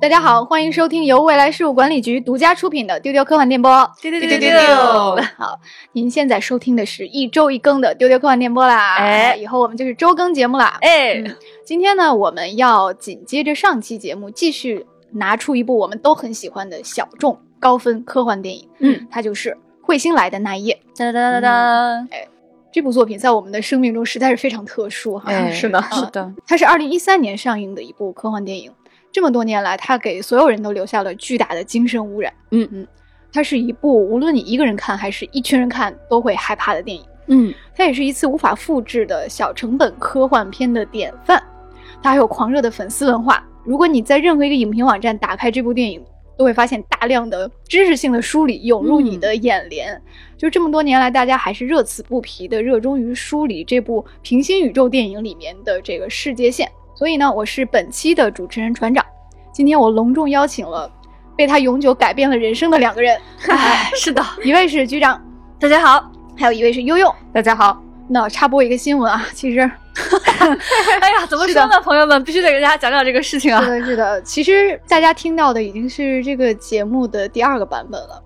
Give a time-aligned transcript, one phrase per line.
[0.00, 3.70] 大家好，欢迎收听由未来事务管理局独家出品的《丢丢科幻电波》。
[4.02, 5.24] 丢丢丢丢丢丢。
[5.36, 5.58] 好，
[5.92, 8.96] 您现在收听的是一周一更的《丢丢科幻电波》啦。
[8.96, 10.76] 哎，以后我们就是周更节目啦。
[10.82, 18.68] 哎，嗯今天呢，我们要紧接着上期节目，继续拿出一部我们都很喜欢的小众高分科幻电影。
[18.80, 19.56] 嗯，它就是
[19.88, 20.78] 《彗星来的那一夜》。
[20.98, 22.06] 哒哒哒哒。
[22.74, 25.30] 这部作品在我们的生命中实在是非常特殊哈。
[25.30, 26.34] 哎，是的，是的。
[26.44, 28.68] 它是二零一三年上映的一部科幻电影。
[29.12, 32.34] 这么多年来，它给所有人都留下了巨大的精神污染。
[32.50, 32.84] 嗯嗯，
[33.32, 37.04] 它是一部无论你一个人看还是一群人看都会害怕的电影。
[37.28, 41.40] 嗯，它也是一次无法复制的小成本科幻片的典范。
[42.02, 43.46] 它还有狂热的粉丝文化。
[43.62, 46.04] 如果你在任何一个影评网站打开这部电影，
[46.36, 49.92] 都会发现大量的知识性的梳理涌入你的眼帘。
[49.92, 50.02] 嗯、
[50.36, 56.70] 就这么多年来，大家还是热此不疲的热衷于梳理这部平行宇宙电影里面的这个世界线。
[56.94, 59.04] 所以呢，我是本期的主持人船长。
[59.52, 60.90] 今天我隆重邀请了
[61.36, 63.20] 被他永久改变了人生的两个人。
[63.48, 65.20] 哎，是的， 一位是局长，
[65.60, 67.83] 大家好；还有一位是悠悠，大家好。
[68.08, 69.60] 那插播一个新闻啊， 其实，
[71.00, 73.62] 哎呀，怎么说呢，朋友们，必须得给大家讲讲这个事情啊。
[73.62, 78.22] 是的，是的，其实大家听到的已经是这个节目的第二个版本了。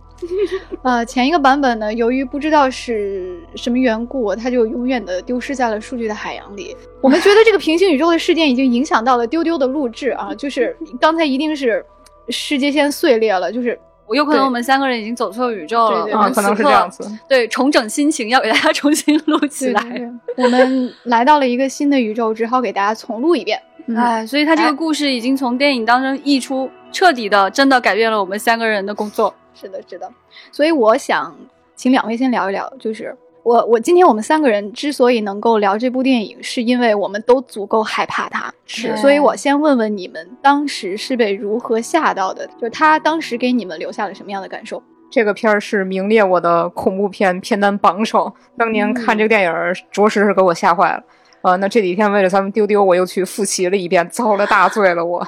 [0.83, 6.77] 呃，前一个版本呢，由于不知道是什么缘故，它就永远的丢失在了数据的海洋里。
[7.01, 11.87] 我们觉得这个平行宇宙的事件已经影响到了丢丢的录制啊，就是刚才一定是
[12.31, 13.79] 世界线碎裂了，就是
[14.14, 17.11] 有可能我们三个人已经走错宇宙了，啊，可能是这样子。
[17.28, 19.81] 对，重整心情，要给大家 重新录起来。
[19.83, 23.61] 对对对我们来到了一个新的宇宙，只好给大家重录一遍。
[23.86, 29.34] 嗯、哎，所以他这个故事已经从电影当中溢出，彻底的真的改变了我们三个人的工作。
[29.55, 30.11] 是的，是的，
[30.53, 31.34] 所以我想
[31.75, 33.17] 请两位先聊一聊，就是
[33.49, 42.47] 我我今天我们三个人之所以能够聊这部电影，是因为我们都足够害怕它，是，所以我先问问你们，当时是被如何吓到的？
[42.47, 44.83] 就是他当时给你们留下了什么样的感受？
[45.11, 49.53] 这个片儿是名列我的恐怖片片单榜首，当年看这个电影，
[49.91, 51.03] 着实是给我吓坏了。
[51.43, 55.05] 呃，那这几天为了咱们丢丢，我又去复习了一遍，遭了大罪了。
[55.07, 55.27] 我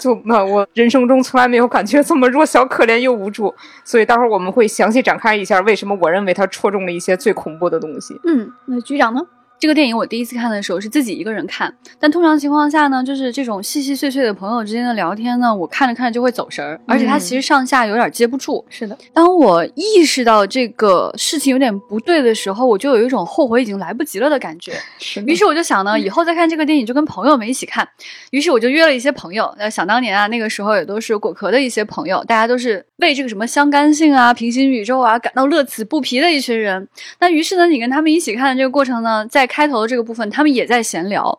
[0.00, 3.54] 就那我人生中从来没有感觉这么弱小、可怜又无助。
[3.84, 8.20] 所以待会儿我们会详细展开一下，为什么我认为他戳中了一些最恐怖的东西。
[8.24, 9.20] 嗯，那局长呢？
[9.64, 18.62] 这个电影我第一次看的时候是自己一个人看，但通常情况下呢，就是这种细细碎碎的朋友之间的聊天呢，我看着看着就会走神儿，而且它其实上下有点接不住。
[18.68, 24.74] 是的，当我意识到这个事情有点不对的时候，我就有一种后悔已经来不及了的感觉。
[25.00, 27.88] 是于是我就想呢，以后再看这个电影就跟朋友们一起看。
[28.32, 36.86] 于是我就约了一些朋友，那想当年啊，那个时候也都是果壳的一些朋友，大家都是为这个什么相干性啊、平行宇宙啊感到乐此不疲的一群人。
[37.18, 41.38] 那于是呢，你跟他们一起看的这个过程呢，在开头的这个部分，他们也在闲聊，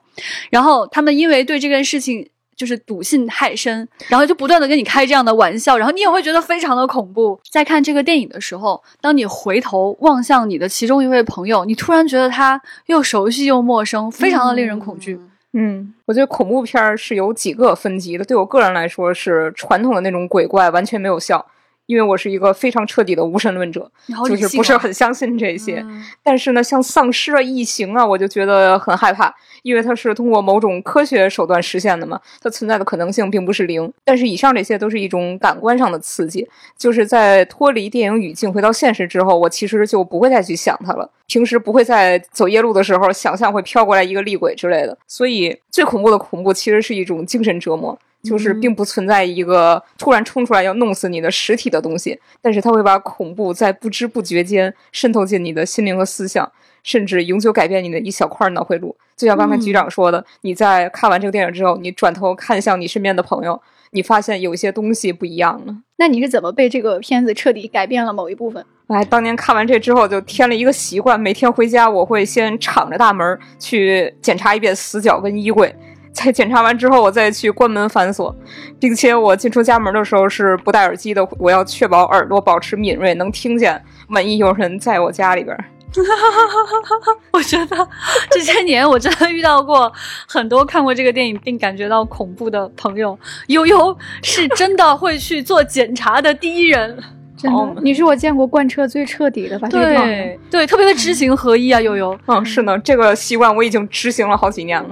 [0.50, 7.38] 然后他们因为对这件事情就是笃信太深，然后就不断的跟你开这样的玩笑，然后你也会觉得非常的恐怖。
[7.52, 15.20] 在看这个电影的时候，当你回头望向你的其中一位朋友，你突然觉得他又熟悉又陌生，非常的令人恐惧。
[15.52, 21.46] 嗯，我觉得恐怖片是有几个分级的，对我个人来说是传统的那种鬼怪完全没有效。
[21.86, 23.92] 因为我是一个非常彻底的无神论者，
[24.28, 25.84] 就是不是很相信这些。
[25.88, 29.34] 嗯、但是呢，像丧尸啊、异形啊，我就觉得很害怕，
[29.66, 33.92] 因为它是通过某种科学手段实现的嘛，它存在的可能性并不是零。
[34.04, 41.10] 但是以上这些都是一种感官上的刺激，就是在脱离电影语境回到现实之后，我其实就不会再去想它了。
[41.26, 44.96] 平时不会在走夜路的时候想象会飘过来一个厉鬼之类的。
[45.08, 47.98] 所以最恐怖的恐怖其实是一种精神折磨。
[48.24, 56.52] 就是并不存在一个突然冲出来要弄死你的实体的东西，但是它会把恐怖在不知不觉间渗透进你的心灵和思想，
[56.82, 58.96] 甚至永久改变你的一小块脑回路。
[59.16, 63.62] 就像刚才局长说的，你在看完这个电影之后，你转头看向你身边的朋友，
[63.92, 65.76] 你发现有一些东西不一样了。
[65.98, 68.66] 那你是怎么被这个片子彻底改变了某一部分？
[68.88, 75.74] 哎，当年看完这之后，就添了一个习惯，每天回家我会先敞着大门去检查一遍死角跟衣柜。
[76.12, 78.34] 在检查完之后，我再去关门反锁，
[78.80, 81.28] 并且我进出家门的时候是不戴耳机的。
[81.40, 85.58] 我要确保耳朵保持敏锐，能听见万一有人在我家里边。
[87.32, 87.88] 我觉得
[88.32, 89.92] 这些年我真的遇到过
[90.28, 93.18] 很多看过这个电影并感觉到恐怖的朋友。
[93.48, 96.98] 悠悠是真的会去做检查的第一人。
[97.38, 102.18] 真的，你是我见过贯彻最彻底的，吧对对，特别的知行合一啊，悠悠。
[102.28, 104.90] 嗯，是呢，这个习惯我已经执行了好几年了。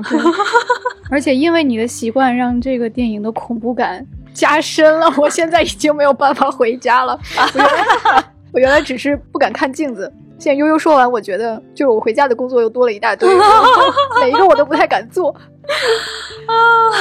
[1.09, 5.09] 而且因为你的习惯，让这个电影的恐怖感加深了。
[5.15, 7.17] 我现在已经没有办法回家了。
[7.53, 10.11] 我原来我原来只是不敢看镜子，
[10.43, 13.29] 现在悠悠说完，我觉得就是我回家的工作又多了一大堆，
[14.19, 15.29] 每一个我都不太敢做。
[16.45, 16.53] 啊，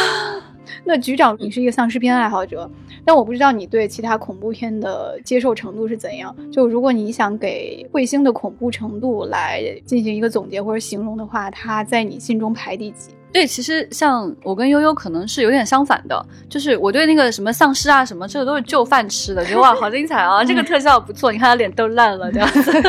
[0.86, 2.70] 那局长，你是一个丧尸片爱好者，
[3.04, 6.32] 但我不知道你对其他恐怖片的接受程度是怎样。
[6.52, 13.10] 就如果你想给彗星的恐怖程度来进行一个总结或者形容的话，它在你心中排第几？
[13.32, 22.70] 对，其实像我跟悠悠可能是有点相反的，就是我对那个什么丧尸啊什么，这个都是就饭吃的，觉得哇好精彩啊，这个特效不错，你看他脸都烂了这样子。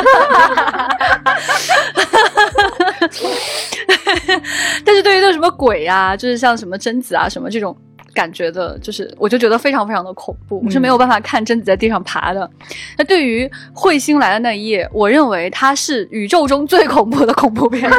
[4.85, 7.75] 但是对于那什么鬼啊，就是像什么贞子啊什么这种
[8.13, 12.49] 感觉的，就是我就觉得非常非常的恐怖，我是没有办法看贞子在地上爬的。
[12.97, 17.89] 那对于彗星来的那一夜，我认为它是宇宙中最恐怖的恐怖片。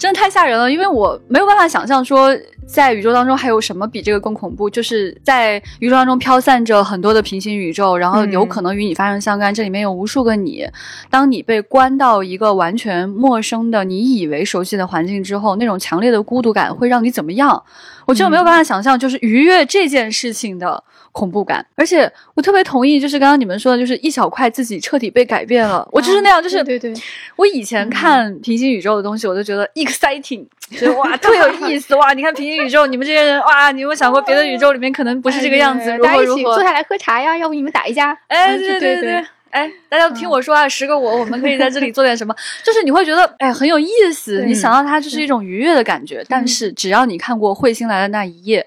[0.00, 2.34] 真的太吓人了，因为我没有办法想象说，
[2.66, 4.70] 在宇宙当中还有什么比这个更恐怖。
[4.70, 10.66] 就是在宇宙当中飘散着很多的平行宇宙，然后有可能与你发生相干，这里面有无数个你。
[11.08, 17.62] 当你被关到一个完全陌生的、你以为熟悉的环境之后，那种强烈的孤独感会让你怎么样？
[18.06, 20.84] 我真的没有办法想象，就是愉悦这件事情的。
[21.12, 25.86] 恐怖感，而且我特别同意，就是刚刚你们说的，就是一小块自己彻底被改变了。
[25.90, 26.94] 我就是那样，就是对对。
[27.34, 32.12] 我以前看平行宇宙的东西，我都觉得 exciting，觉 得哇特有意思哇！
[32.12, 35.94] 你看平行宇宙，你们这些人哇，你有没有想过别的宇宙里面可能不是这个样子？
[35.96, 36.54] 如何如何？
[36.54, 38.16] 坐下来喝茶呀，要不你们打一架？
[38.28, 39.24] 哎，对对对。
[39.50, 42.32] 哎，大家听我说啊，十个我，我们可以在这里做点什么？
[42.62, 44.44] 就是你会觉得，哎，很有意思。
[44.46, 46.24] 你想到它，就是一种愉悦的感觉。
[46.28, 48.64] 但是，只要你看过彗星来的那一夜，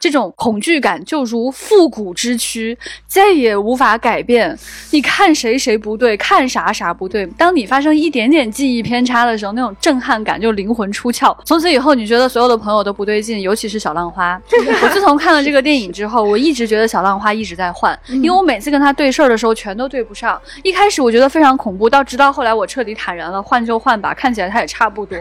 [0.00, 2.76] 这种恐惧感就如复古之躯，
[3.06, 4.58] 再也无法改变。
[4.90, 7.26] 你看谁谁不对，看啥啥不对。
[7.36, 11.36] 当你发生一点点记忆偏差的时候，那种震撼感就灵魂出窍。
[11.44, 14.40] 从此以后，你觉得所有的朋友都不对劲，尤其是小浪花。
[14.82, 20.21] 我自从看了这个电影之后，我一直觉得小浪花一直在换，因为我每次跟他对事儿的时候，全都对不上。
[20.22, 25.18] 上一开始我觉得非常恐怖，到直到后来我彻底坦然了，换就换吧，看起来它也差不多。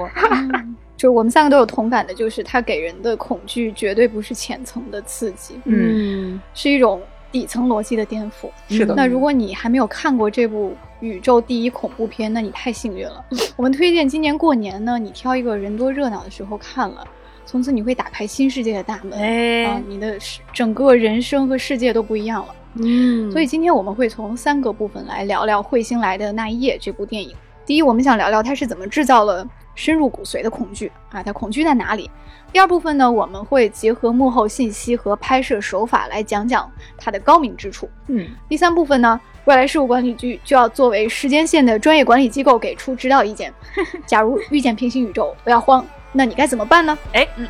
[0.96, 7.02] 就是我们三个都有同感的，就是它给人的恐惧绝对不是浅层的刺激，嗯，是一种
[7.32, 8.52] 底层逻辑的颠覆。
[8.70, 8.94] 是的。
[8.94, 13.26] 那如果你还没有看过这部宇宙第一恐怖片，那你太幸运了。
[13.58, 17.04] 我们推荐今年过年呢，你挑一个人多热闹的时候看了，
[17.48, 19.20] 从此你会打开新世界的大门，
[19.66, 20.16] 啊，你的
[20.54, 22.54] 整个人生和世界都不一样了。
[22.76, 27.36] 嗯，所以今天我们会从三个部分来聊聊《彗星来的那一夜》这部电影。
[27.66, 32.10] 第一，我们想聊聊它是怎么制造了深入骨髓的恐惧啊，它恐惧在哪里？
[32.52, 37.90] 第二部分呢，我们会结合幕后信息和拍摄手法来讲讲它的高明之处。
[38.08, 43.54] 嗯，第三部分呢，未来事务管理局就要作为时间线的专业管理机构给出指导意见。
[44.06, 46.98] 假如遇见平行宇宙，不要慌，那你该怎么办呢？
[47.14, 47.48] 哎，嗯。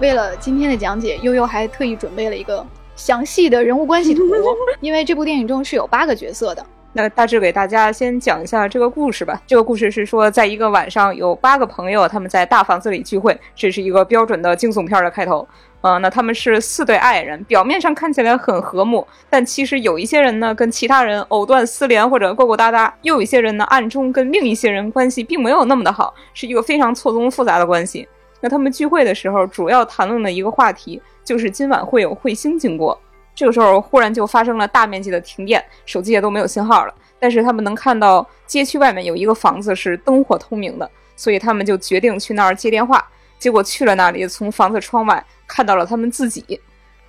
[0.00, 2.64] 为了今天的讲解，悠悠还特意准备了一个
[2.94, 4.22] 详细的人物关系图，
[4.80, 6.64] 因为这部电影中是有八个角色的。
[6.92, 9.40] 那大致给大家先讲一下这个故事吧。
[9.46, 15.46] 这个故事是说，在一个晚上，有八个朋友他们在大房子里聚会，这是一个标准的惊悚片的开头。
[15.80, 28.08] 嗯，那他们是四对爱人，表面上看起来很和睦，但其实有一些人呢跟其他人藕断丝连或者勾勾搭搭，又有一些人呢暗中跟另一些人关系并没有那么的好，是一个非常错综复杂的关系。
[28.40, 32.98] 那他们聚会的时候，主要谈论的一个话题就是今晚会有彗星经过。
[33.34, 36.94] 这个时候，忽然就发生了大面积的停电，手机也都没有信号了。
[37.20, 43.04] 但是他们能看到街区外面有一个房子是灯火通明的，所以他们就决定去那儿接电话。
[43.38, 46.60] 结果去了那里，从房子窗外看到了他们自己。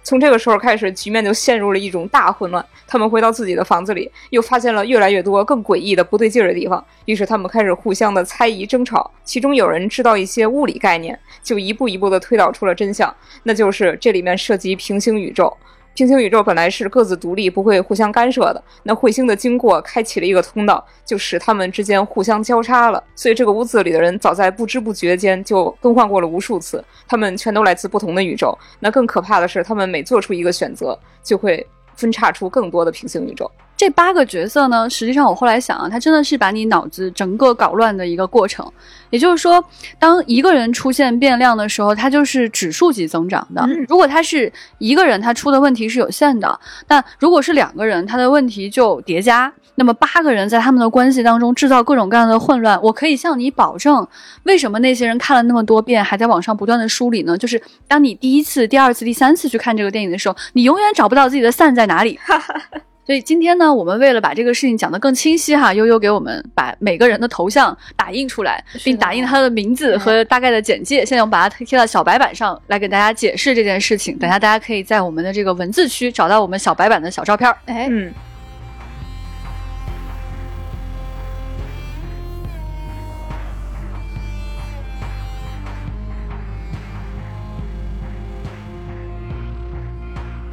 [0.10, 2.66] 从这个时候开始，局面就陷入了一种大混乱。
[2.88, 6.84] 他们回到自己的房子里，又发现了越来越多更诡异的不对劲儿的地方。
[7.06, 9.12] 于是他们开始互相的猜疑、争吵。
[9.24, 15.56] 其中有人知道一些物理概念，就一步一步的推导出了真相，那就是这里面涉及平行宇宙。
[16.00, 18.64] 平行宇宙本来是各自独立，不会互相干涉的。
[18.84, 23.04] 那彗星的经过开启了一个通道，就使他们之间互相交叉了。
[23.16, 26.82] 所以这个屋子里的人早在不知不觉间就更换过了无数次。
[27.06, 28.58] 他们全都来自不同的宇宙。
[28.80, 33.52] 那更可怕的是，他们每做出一个选择，就会分叉出更多的平行宇宙。
[33.80, 38.70] 这八个角色呢，实际上我后来想啊，它真的是把你脑子整个搞乱的一个过程。
[39.10, 39.64] 也就是说，
[39.98, 43.66] 当一个人出现变量的时候，它就是指数级增长的。
[43.88, 46.50] 如果他是一个人，他出的问题是有限的；
[46.86, 49.50] 但如果是两个人，他的问题就叠加。
[49.76, 54.06] 那么八个人在他们的关系当中制造各种各样的混乱，我可以向你保证，
[54.44, 57.38] 为什么那些人看了那么多遍，还在网上不断的梳理呢？
[57.38, 62.20] 就是当你第一次、第二次、第三次去看这个电影的时候，你永远找不到自己的散在哪里。
[63.10, 71.04] 所以今天呢，我们为了把这个事情讲得更清晰哈，悠悠给我们把每个人的头像打印出来，并打印他的名字和大概的简介。
[71.04, 74.16] 现在我们把它贴到小白板上来给大家解释这件事情。
[74.20, 77.52] 等下大家可以在我们的这个文字区找到我们小白板的小照片。
[77.66, 78.14] 哎，嗯。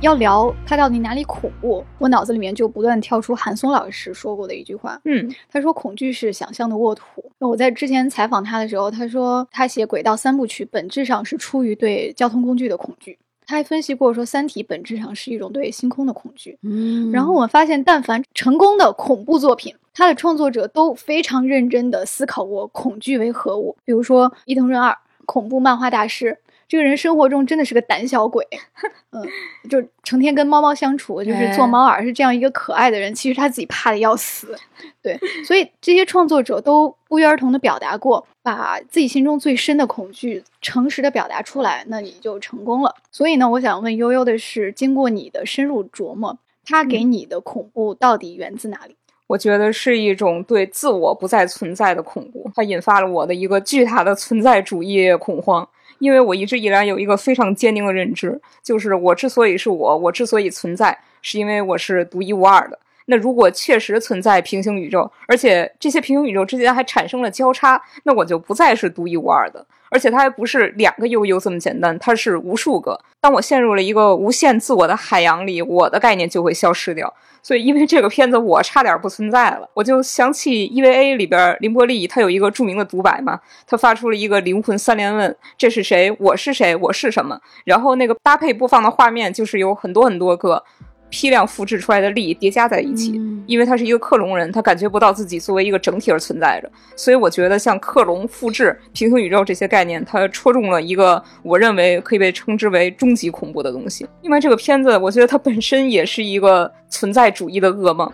[0.06, 5.00] 要聊它到底哪里恐怖，我脑子里面就不断跳出韩松老师说过的一句话。
[5.04, 7.04] 嗯，他说恐惧是想象的沃土。
[7.38, 13.18] 那我在之前采访他的时候，他说他写轨道三部曲本质上是出于对交通工具的恐惧。
[13.48, 16.56] 他还分析过说，《三体》本质上是一种对星空的恐惧。
[16.62, 23.76] 嗯，然后我发现，但凡成功的恐怖作品，它的创作者都非常认真地思考过恐惧为何物。
[23.84, 26.38] 比如说伊藤润二，恐怖漫画大师。
[26.68, 28.44] 这个人生活中真的是个胆小鬼，
[29.12, 29.24] 嗯，
[29.70, 33.14] 就成天跟猫猫相处，就是做猫耳，是这样一个可爱的人。
[33.14, 34.58] 其实他自己怕的要死，
[35.00, 42.94] 对，所以这些创作者都不约而同的表达过，把自己心中最深的恐惧诚实的表达出来，那你就成功了。
[43.12, 48.96] 所以呢，我想问悠悠的是，经过你的深入琢磨，他给你的恐怖到底源自哪里？
[49.28, 55.68] 我觉得是一种对自我不再存在的恐怖，它引发了我的一个巨大的存在主义恐慌。
[55.98, 62.78] 因为我一直以来有一个非常坚定的认知，就是我之所以是我，我之所以存在，是因为我是独一无二的。
[63.06, 69.64] 那如果确实存在平行宇宙，而且这些平行宇宙之间还产生了交叉，那我就不再是独一无二的。
[69.90, 73.00] 而且它还不是两个悠悠这么简单，它是无数个。
[73.20, 77.12] 当我陷入了一个无限自我的海洋里，我的概念就会消失掉。
[77.42, 79.68] 所以，因为这个片子，我差点不存在了。
[79.72, 83.38] 我就想起 EVA 里边林伯利，他有一个著名的独白嘛，
[83.68, 86.14] 他发出了一个灵魂三连问：这是谁？
[86.18, 86.74] 我是谁？
[86.74, 87.40] 我是什么？
[87.64, 90.64] 然后那个搭配播放的画面，就是有很多很多个。
[91.08, 104.06] 批量复制出来的力叠加在一起，因为他是一个克隆人，他感觉不到自己作为一个整体而存在着，所以我觉得像克隆、复制、平行宇宙这些概念，它戳中了一个我认为可以被称之为终极恐怖的东西。
[104.22, 108.10] 另外，这个片子我觉得它本身也是一个存在主义的噩梦。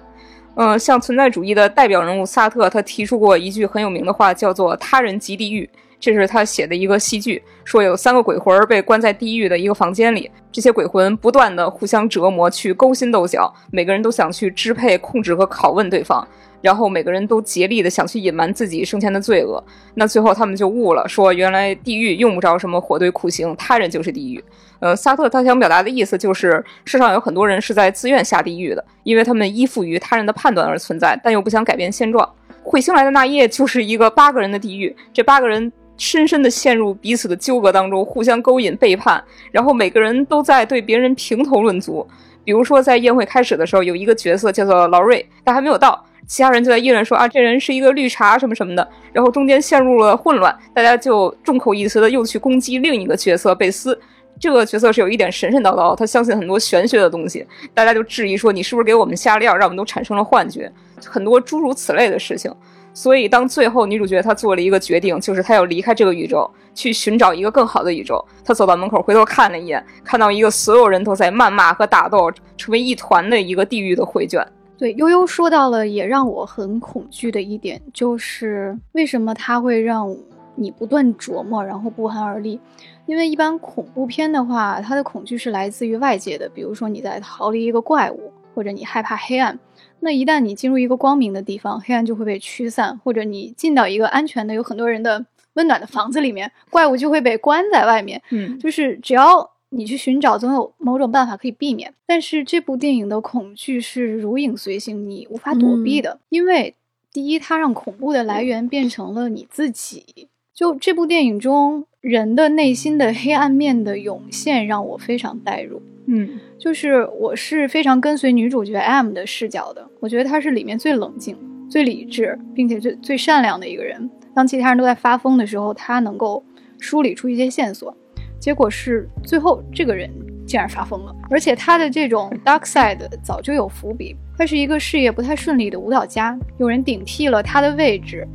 [0.54, 5.68] 嗯，像存在主义的代表人物萨特，他提出过一句很有名的话，叫做“他人即地狱”。
[6.02, 16.26] 这是他写的一个戏剧，说有三个鬼魂被关在地狱的一个房间里，这些鬼魂不断的互相折磨，去勾心斗角，每个人都想去支配、控制和拷问对方，
[16.61, 19.62] 然后每个人都竭力的想去隐瞒自己生前的罪恶。
[19.94, 24.42] 那最后他们就悟了，说原来地狱用不着什么火堆苦刑，他人就是地狱。
[24.80, 32.28] 呃，萨特他想表达的意思就是，世上有很多人是在自愿下地狱的，因为他们依附于他人的判断而存在，但又不想改变现状。
[32.64, 35.73] 彗星来的那夜就是一个八个人的地狱，这八个人。
[36.02, 42.04] 深深的陷入彼此的纠葛当中，互相勾引背叛，然后每个人都在对别人评头论足。
[42.42, 48.87] 比如说，在宴会开始的时候，有一个角色叫做劳瑞，但还没有到，其他人就在议论说啊，这人是一个绿茶什么什么的。
[49.12, 53.97] 然后中间陷入了混乱，大家就众口一词的又去攻击另一个角色贝斯。
[54.40, 60.68] 这个角色是有一点神神叨叨，他相信很多玄学的东西，大家就质疑说你是不是给我们下料，让我们都产生了幻觉，
[61.06, 62.52] 很多诸如此类的事情。
[62.94, 68.22] 所以，当最后女主角她做了一个决定，就是她要离开这个宇宙，去寻找一个更好的宇宙。
[68.44, 74.46] 她走到门口，回头看了一眼，看到一个所有人都在谩骂和打斗，成为一团的一个地狱的绘卷。
[74.76, 80.14] 对，悠悠说到了，也让我很恐惧的一点，就是为什么它会让
[80.54, 82.61] 你不断琢磨，然后不寒而栗？
[83.06, 89.58] 因为一般恐怖片的话，它的恐惧是来自于外界的，比如说你在逃离一个怪物，或者你害怕黑暗。
[90.04, 98.21] 那一旦你进入一个光明的地方，黑暗就会被驱散；或者你进到一个安全的、有很多人的温暖的房子里面，怪物就会被关在外面。
[98.30, 101.94] 嗯，就是只要你去寻找，总有某种办法可以避免。
[102.04, 106.18] 但是这部电影的恐惧是如影随形，你无法躲避的。
[106.30, 106.75] 因为
[107.12, 110.26] 第一，它让恐怖的来源变成了你自己。
[110.54, 115.80] 就这部电影中人的内心的黑暗面的涌现，让我非常代入。
[116.06, 119.88] 嗯，就是我是非常跟随女主角 M 的视角的。
[120.00, 121.37] 我觉得她是里面最冷静、
[121.71, 124.11] 最理智，并且最最善良的一个人。
[124.35, 126.44] 当其他人都在发疯的时候，她能够
[126.80, 127.97] 梳理出一些线索。
[128.38, 130.11] 结果是最后这个人
[130.44, 134.16] 竟然发疯了，而且他的这种 dark side 早就有伏笔。
[134.37, 138.26] 他是一个事业不太顺利的舞蹈家，有人顶替了他的位置，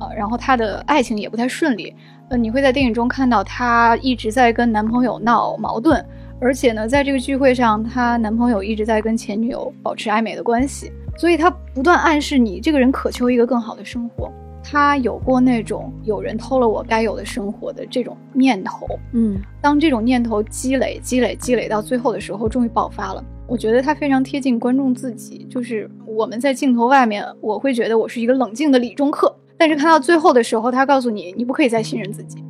[0.00, 1.94] 呃，然后她的爱情也不太顺利。
[2.30, 6.04] 呃，你会在电影中看到她一直在跟男朋友闹矛盾。
[6.40, 14.30] 而且呢，在这个聚会上，她男朋友一直在跟前女友保持暧昧的关系，所以她不断暗示你这个人渴求一个更好的生活。
[14.62, 23.24] 她有过那种有人偷了我该有的生活的这种念头，嗯，当这种念头积累、积累、积累到最后的时候，终于爆发了。
[23.46, 32.42] 我觉得她非常贴近观众自己，就是我们在镜头外面，我会觉得我是一个冷静的理中客，但是看到最后的时候，他告诉你你不可以再信任自己，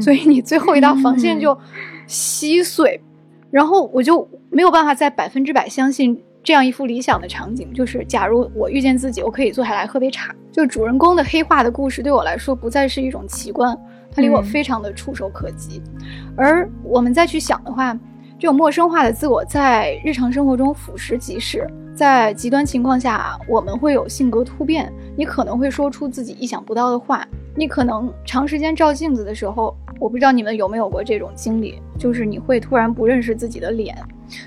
[0.00, 1.56] 所以你最后一道防线就
[2.06, 3.00] 稀碎，
[3.50, 10.34] 然后我就没有办法再百分之百相信这样一幅理想的场景，就是假如我遇见自己，我可以坐下来喝杯茶。
[10.50, 13.76] 就主人公的黑化的故事对我来说不再是一种奇观，
[14.10, 15.82] 它离我非常的触手可及，
[16.36, 17.98] 而我们再去想的话。
[18.42, 24.92] 这种陌生化的自我在日常生活中俯拾即是，在极端情况下，我们会有性格突变。
[25.16, 33.96] 你可能会说出自己意想不到的话，你可能长时间照镜子的时候，我不知道你们有没有过这种经历，就是你会突然不认识自己的脸，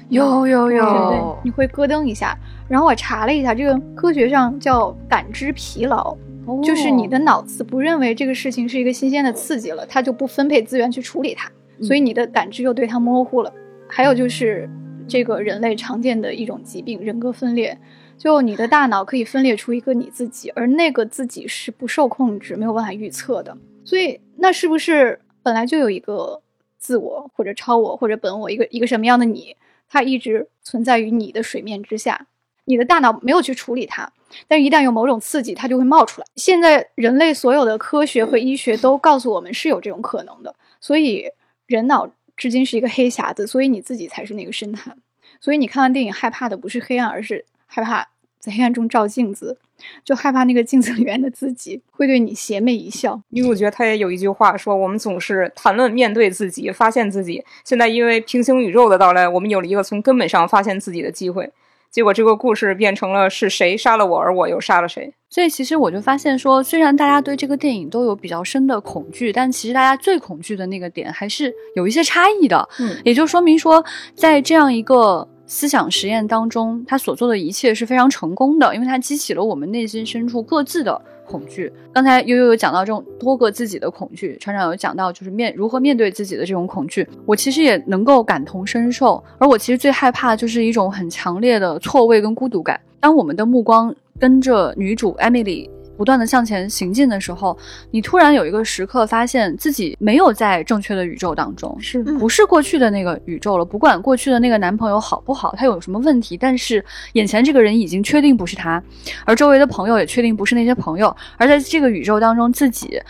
[0.10, 2.38] 有有有，对对，你会咯噔一下。
[2.68, 6.14] 然后我查了一下，这个科学上叫感知疲劳，
[6.62, 11.50] 就是你的脑子不认为这个事情是一个新鲜的刺激了，它就不分配资源去处理它，
[11.82, 13.50] 所以你的感知就对它模糊了。
[13.96, 14.70] 还有就是，
[15.08, 17.78] 这个人类常见的一种疾病——人格分裂。
[18.18, 23.58] 就你的大脑可以分裂出一个你自己，而那个自己是不受控制、没有办法预测的。
[23.86, 26.42] 所以，那是不是本来就有一个
[26.78, 29.56] 自我，或者超我，或者本我，一个一个什么样的你？
[29.88, 32.28] 它一直存在于你的水面之下，
[32.66, 34.12] 你的大脑没有去处理它，
[34.46, 36.28] 但一旦有某种刺激，它就会冒出来。
[36.36, 40.54] 现在，人类所有的科学和医学都告诉我们是有这种可能的。
[40.82, 41.30] 所以，
[41.66, 42.12] 人脑。
[42.38, 44.98] 至今是一个黑匣子，所以你自己才是那个深潭。
[45.40, 48.08] 所以你看完电影害怕的不是黑暗，而是害怕
[48.40, 49.58] 在黑暗中照镜子，
[50.04, 53.22] 就害怕那个镜子里面的自己会对你邪魅一笑。
[53.30, 57.44] 女主角她也有一句话说：“我们总是谈论面对自己，发现自己。
[57.64, 61.52] 现在因为平行宇宙的到来，我们有了一个从根本上发现自己的机会。”
[61.96, 65.14] 结果这个故事变成了是谁杀了我，而我又杀了谁。
[65.30, 72.68] 所以其实我就发现说，虽然大家对这个电影都有比较深的恐惧，但其实大家最恐惧的那个点还是有一些差异的。
[72.80, 73.82] 嗯，也就说明说，
[74.14, 75.26] 在这样一个。
[75.48, 81.72] 思想实验当中，他所做的一切是非常成功的，因为他激起了我们内心深处各自的恐惧。
[81.92, 89.24] 刚才悠悠有讲到这种多个自己的恐惧，船长有讲到就是面如何面对自己的这种恐惧，我其实也能够感同身受。
[89.38, 92.80] 而我其实最害怕就是一种很强烈的错位跟孤独感。
[93.00, 95.70] 当我们的目光跟着女主艾米丽。
[95.98, 97.58] 不断的向前行进的时候，
[97.92, 103.66] 你突然有一个时刻，发现自己没有在正确的宇宙当中，是不是过去的那个宇宙了？
[103.66, 108.82] 不管过去的那个男朋友好不好，他有什么问题，但是眼前这个人已经确定不是他，
[109.26, 113.02] 而周围的朋友也确定不是那些朋友，而在这个宇宙当中，自己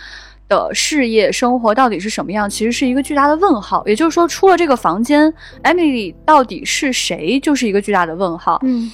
[0.48, 3.84] 的事业生活到底是什么样，其实是一个巨大的问号。
[3.86, 8.60] 也就是说，出了这个房间，Emily 到底是谁，就是一个巨大的问号。
[8.64, 8.92] 嗯，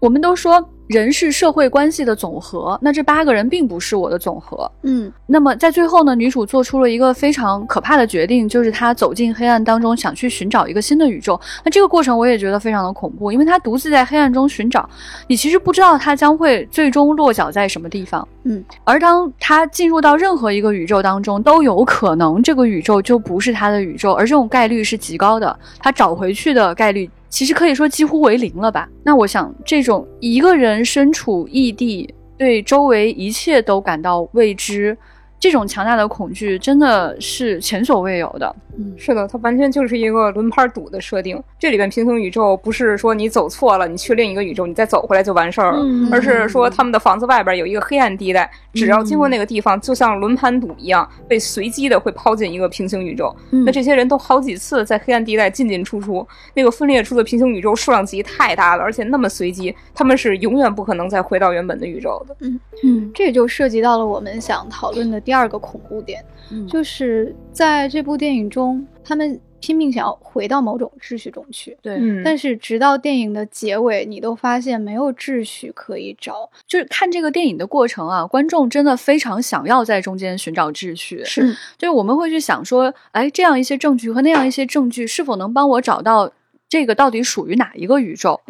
[0.00, 0.70] 我们都说。
[0.88, 4.70] 人是社会关系的总和，那这八个人并不是我的总和。
[4.82, 11.38] 嗯，那么在最后呢，女主做出了一个非常可怕的决定，就是她走进黑暗当中，想去寻找一个新的宇宙。
[11.62, 14.88] 那这个过程我也觉得非常的恐怖，因为她独自在黑暗中寻找，
[15.26, 18.26] 你其实不知道她将会最终落脚在什么地方。
[18.44, 27.10] 嗯，而当她进入到任何一个宇宙当中，都有可能这个宇宙就不是她的宇宙，而这种概率是极高的，她找回去的概率。
[27.28, 28.88] 其实可以说几乎为零了吧？
[29.04, 34.96] 那我想，这种一个人身处异地，对周围一切都感到未知。
[35.40, 38.54] 这种强大的恐惧真的是前所未有的。
[38.80, 41.40] 嗯，是的，它完全就是一个轮盘赌的设定。
[41.58, 53.34] 这里边平行宇宙不是说你走错了，你去另一个宇宙，你再走回来就完事儿了，而是说他们的房子外边有一个黑暗地带，只要经过那个地方，就像轮盘赌一样，被随机的会抛进一个平行宇宙。
[53.64, 56.24] 那这些人都好几次在黑暗地带进进出出，
[56.54, 62.36] 那个分裂出的平行宇宙数量级太大了，而且那么随机，他们是永远不可能再回到原本的宇宙的。
[62.40, 65.20] 嗯嗯，这就涉及到了我们想讨论的。
[65.28, 66.24] 第二个恐怖点，
[66.66, 71.76] 就是在这部电影中，他们拼命想要回到某种秩序中去。
[71.82, 76.48] 对，但是直到电影的结尾，你都发现没有秩序可以找。
[76.66, 81.22] 就是看这个电影的过程啊，观众真的非常想要在中间寻找秩序。
[81.26, 86.32] 是，就是我们会去想说，哎，这样一些证据和那样一些证据，是否能帮我找到？
[86.68, 88.40] 这个到底属于哪一个宇宙？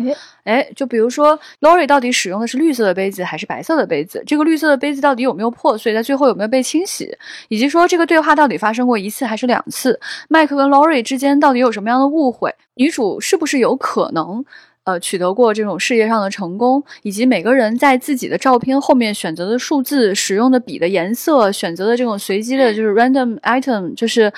[0.44, 4.22] 哎，就比如说，Lori 到底使用的是绿色的杯子还是白色的杯子？
[4.26, 5.94] 这个绿色的杯子到底有没有破碎？
[5.94, 7.16] 在最后有没有被清洗？
[7.48, 10.00] 以及说这个对话到底发生过一次还是两次？
[10.28, 12.54] 麦克跟 Lori 之间到底有什么样的误会？
[12.74, 14.44] 女主是不是有可能
[14.84, 16.82] 呃取得过这种事业上的成功？
[17.02, 24.32] 以及每个人在自己的照片后面选择的数字、使用的笔的颜色、选择的这种随机的就是 random item，就是。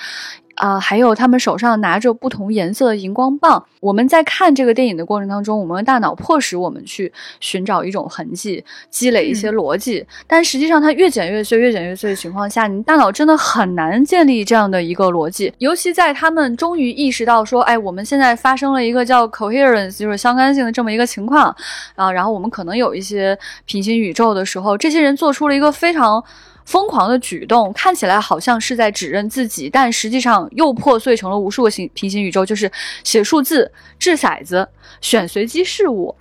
[0.61, 3.65] 啊、还有他们手上拿着不同颜色的荧光棒。
[3.79, 10.05] 我们在看这个电影的过程当中，我们的大脑迫使我们去寻找一种痕迹，积累一些逻辑。
[10.27, 15.51] 但实际上，它越剪越碎，越剪越碎的情况下，你大脑真的很难建立这样的一个逻辑。
[15.57, 21.55] 尤其在他们终于意识到说，哎，我们现在发生了一个叫 coherence，就是相干性的这么一个情况
[21.95, 26.23] 啊，然后我们可能有一些平行宇宙的时候，这些人做出了一个非常。
[26.65, 32.71] 疯狂的举动看起来好像是在指认自己，但实际上又破碎成了无数个行平行宇宙，就是
[33.03, 34.67] 写数字、掷骰子、
[35.01, 36.15] 选随机事物。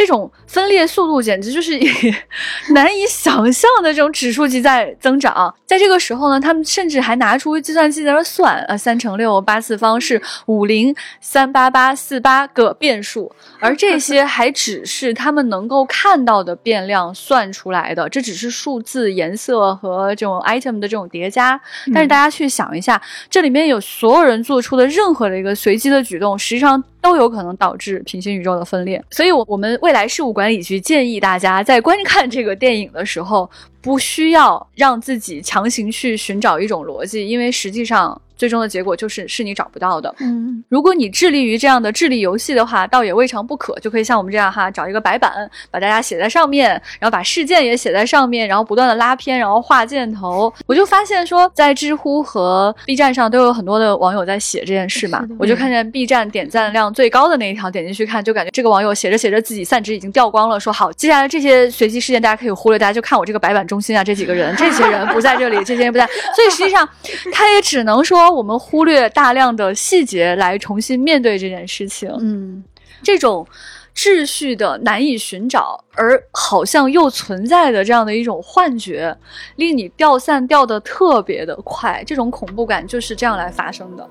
[0.00, 1.86] 这种分裂速度简直就是以
[2.72, 5.54] 难以想象的这种指数级在增长。
[5.66, 21.60] 在这个时候呢，他们甚至还拿出计算器在那算，呃，三乘六八次方是五零三八八四八个变数，而这些还只是他们能够看到的变量算出来的，这只是数字、颜色和这种 item 的这种叠加。
[21.92, 29.04] 但是大家去想一下，这里面有所有人做出的任何的一个随机的举动，实际上都有可能导致平行宇宙的分裂。
[29.10, 33.50] 所以，我我们未来事务管理局建议大家在观看这个电影的时候，
[33.80, 40.14] 不需要让自己强行去寻找一种逻辑，因为实际上最终的结果就是是你找不到的。
[40.20, 45.30] 嗯如果你致力于这样的智力游戏的话，倒也未尝不可，就可以像我们这样哈，找一个白板，
[45.70, 50.50] 把大家写在上面，然后把事件也写在上面，然后不断的拉片，然后画箭头。
[50.66, 66.88] 我就发现说，在知乎和 B 站上都有很多的网友在写这件事嘛，我就看见 B 站点赞量最高的那一条，点进去看，就感觉这个网友写着写着自己散值已经掉光了，说好，接下来这些随机事件大家可以忽略，大家就看我这个白板中心啊这几个人，这些人不在这里，这些人不在，所以实际上
[67.32, 72.10] 他也只能说我们忽略大量的细节来重新面对这件事情。
[72.20, 72.62] 嗯，
[73.02, 73.46] 这种
[73.94, 79.16] 秩序的难以寻找，而好像又存在的这样的一种幻觉，
[79.56, 82.02] 令你掉散掉的特别的快。
[82.06, 84.08] 这种恐怖感就是这样来发生的。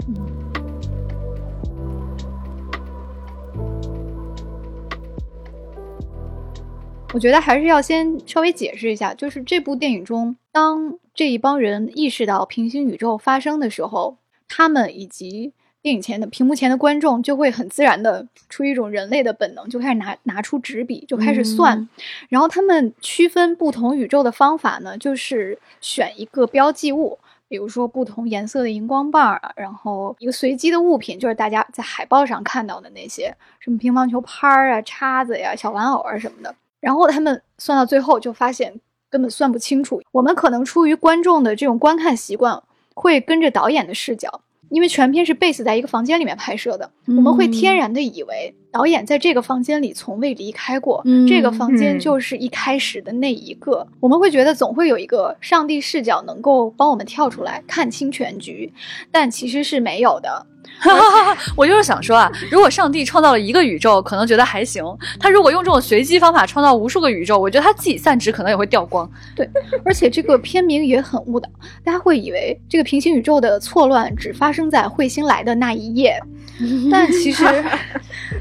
[7.12, 14.18] 我觉得还是要先稍微解释一下，就是这部电影中，当这一帮人意识到平行宇宙发生的时候，
[14.48, 21.80] 他们以及电影前的屏幕前的观众就会很自然的出于一种人类的本能，就开始拿拿出纸笔，就开始算。
[21.80, 21.90] 嗯
[22.30, 27.18] 然后他们区分不同宇宙的方法呢，就是选一个标记物。
[27.48, 36.54] 比如说不同颜色的荧光棒啊，然后一个随机的物品，就是大家在海报上看到的那些，什么乒乓球拍儿啊、叉子呀、小玩偶啊什么的。
[36.80, 40.02] 然后他们算到最后，就发现根本算不清楚。
[40.12, 42.62] 我们可能出于观众的这种观看习惯，
[42.94, 53.88] 会跟着导演的视角，因为全片是 base 在一个房间里面拍摄的，我们会天然的以为导演在这个房间里从未离开过，嗯这个房间嗯就是一开始的那一个。
[54.00, 58.72] 我们会觉得总会有一个上帝视角能够帮我们跳出来看清全局，
[59.12, 60.46] 但其实是没有的。
[61.58, 64.86] 我就是想说啊，如果上帝创造了一个宇宙，可能觉得还行；
[65.20, 69.10] 他如果用这种随机方法创造无数个宇宙，我觉得他自己散值可能也会掉光。
[69.36, 69.50] 对
[69.84, 71.50] 而且这个片名也很误导，
[71.84, 76.22] 大家会以为这个平行宇宙的错乱只发生在彗星来的那一夜，
[76.92, 77.46] 但其实，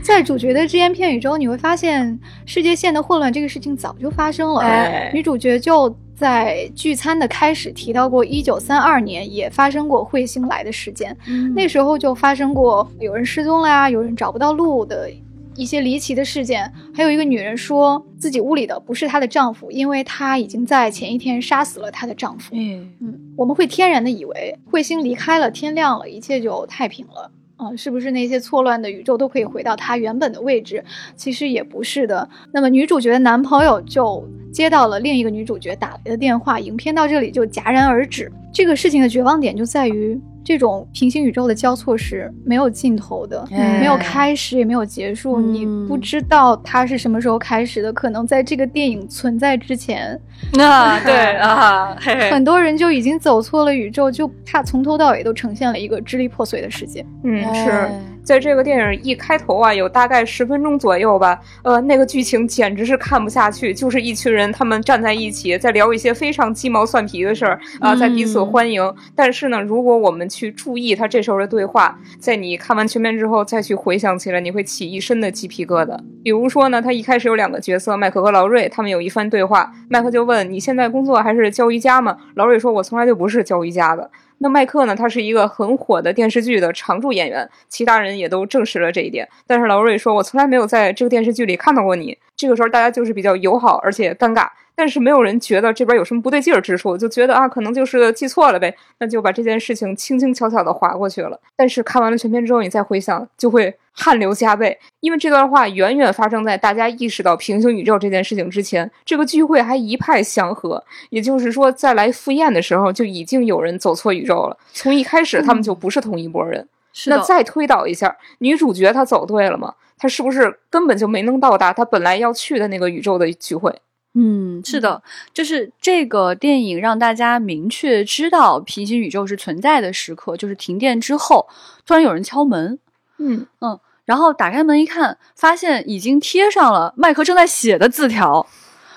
[0.03, 4.61] 在主角的只言片语中，你会发现世界线的混乱这个事情早就发生了。
[4.61, 11.17] 哎女主角就在聚餐的开始提到过，一九三二年也发生过彗星来的事件，
[11.55, 15.11] 那时候就发生过有人失踪了呀，有人找不到路的
[15.55, 22.55] 一些离奇的事件，还有一个女人说自己屋里的不是她的丈夫，因为她已经在前一天杀死了她的丈夫。
[22.55, 27.31] 嗯，嗯，我们会天然的以为彗星离开了，天亮了，一切就太平了。
[27.59, 30.83] 啊、是不是那些错乱的宇宙都可以回到它原本的位置？
[31.17, 32.27] 其实也不是的。
[32.53, 38.33] 那么女主角的男朋友就接到了另一个女主角打来的电话，影片到这里就戛然而止。
[38.55, 47.93] 这个事情的绝望点就在于，这种平行宇宙的交错是没有尽头的，嗯没有开始也没有结束，嗯你不知道它是什么时候开始的。
[47.93, 50.19] 可能在这个电影存在之前，
[50.59, 57.05] 啊，对啊，嘿嘿，很多人就已经走错了宇宙，就它从头到尾都呈现了一个支离破碎的世界。
[57.25, 68.95] 嗯，是哎在这个电影一开头啊，有大概十分钟左右吧，呃，那个剧情简直是看不下去，就是一群人他们站在一起，在聊一些非常鸡毛蒜皮的事儿啊、在彼此嗯欢迎。
[69.17, 75.99] 但是呢，如果我们去注意他这时候的对话，在你看完全片之后再去回想起来，你会起一身的鸡皮疙瘩。
[76.23, 82.19] 比如说呢，他一开始有两个角色，麦克和劳瑞，他们有一番对话，麦克就问你现在工作还是教瑜伽吗？
[82.35, 84.11] 劳瑞说，我从来就不是教瑜伽的。
[84.39, 84.95] 那麦克呢？
[84.95, 89.29] 他是一个很火的电视剧的常驻演员，其他人也都证实了这一点。
[89.47, 101.41] 但是劳瑞说：“我从来没有在这个电视剧里看到过你。”这个时候大家就是比较友好而且尴尬，但是没有人觉得这边有什么不对劲儿之处，就觉得啊，可能就是记错了呗，那就把这件事情轻轻巧巧的划过去了。
[101.57, 108.89] 但是看完了全片之后，你再回想，就会汗流浃背，因为这段话远远发生在大家意识到平行宇宙这件事情之前。
[109.05, 114.57] 这个聚会还一派祥和，也就是说，在来赴宴的时候就已经有人走错宇宙了。
[114.73, 116.69] 从一开始他们就不是同一拨人。
[117.07, 119.75] 那再推导一下，女主角她走对了吗？
[119.99, 123.75] 她是不是根本就没能到达她本来要去的那个宇宙的聚会？
[124.15, 131.47] 嗯，是的，就是这个电影让大家明确知道平行宇宙是存在的时刻，就是停电之后
[131.87, 132.79] 突然有人敲门，
[133.19, 138.45] 嗯嗯，然后打开门一看，发现已经贴上了麦克正在写的字条，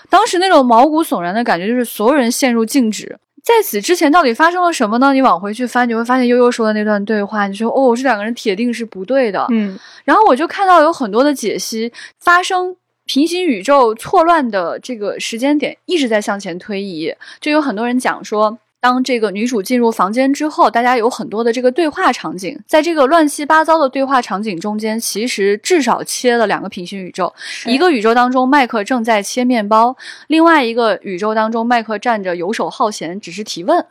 [0.10, 3.20] 当时那种毛骨悚然的感觉，就是所有人陷入静止。
[3.44, 5.14] 在此之前到底发生了什么呢？
[5.14, 9.46] 你往回去翻，你会发现悠悠说的那段对话，你说哦，这两个人铁定是不对的。
[9.50, 18.58] 嗯，然后我就看到有很多的解析，发生平行宇宙错乱的这个时间点一直在向前推移，就有很多人讲说。
[18.84, 27.32] 当这个女主进入房间之后，大家有很多的这个对话场景，在这个乱七八糟的对话场景中间，其实至少切了两个平行宇宙。
[27.68, 29.96] 一个宇宙当中，麦克正在切面包；
[30.30, 33.86] 另外一个宇宙当中，麦克站着游手好闲，只是提问。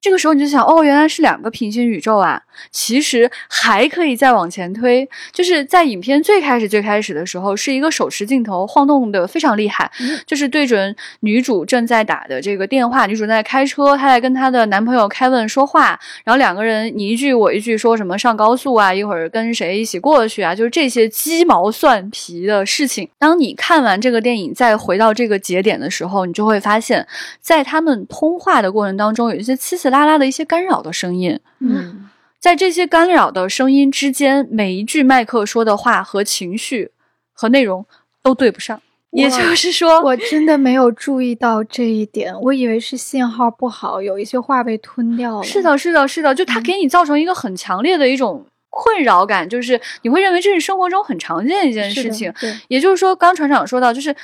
[0.00, 2.42] 这个时候你就想，哦，原来是两个平行宇宙啊！
[2.70, 9.90] 其实还可以再往前推，就是在影片最开始最开始的时候，是一个手持镜头晃动的非常厉害，
[10.26, 23.08] 就是对准女主正在打的这个电话，女主在开车，她在跟她的男朋友凯文说话，然后两个人你一句我一句，说什么上高速啊，一会儿跟谁一起过去啊，就是这些鸡毛蒜皮的事情。
[23.18, 27.06] 当你看完这个电影，再回到这个节点的时候，你就会发现，
[27.40, 31.40] 在他们通话的过程当中，有一些七七拉拉的一些干扰的声音。
[31.58, 32.06] 嗯。
[32.38, 36.90] 在这些干扰的声音之间，每一句麦克说的话和情绪
[37.34, 37.84] 和内容
[38.22, 38.80] 都对不上。
[39.10, 45.42] 也就是说，我真的没有注意到这一点，我以为是信号不好，有一些话被吞掉了。
[45.42, 52.32] 是的，是的，是的，就它给你造成一个很强烈的一种困扰感，就是你会认为这是生活中很常见的一件事情。
[52.40, 54.16] 对，也就是说，刚船长说到，就是。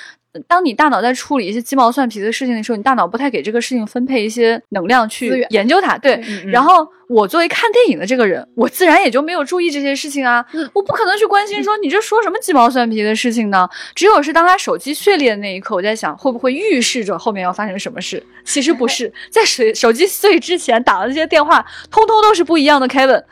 [0.47, 5.97] 当你大脑在处理一些鸡毛蒜皮的事情的时候，你大脑不太给这个事情分配一些能量去研究它。
[5.97, 10.45] 对，然后我作为看电影的这个人，我自然也就没有注意这些事情啊。
[10.75, 13.67] 我不可能去关心说你这说什么鸡毛蒜皮的事情呢？
[13.95, 18.23] 只有是当他手机碎裂的那一刻，我在想会不会预示着后面要发生什么事？
[18.45, 22.87] 其实不是， 在手手机碎之前打的这些电话，通通都是不一样的。
[22.87, 23.23] Kevin。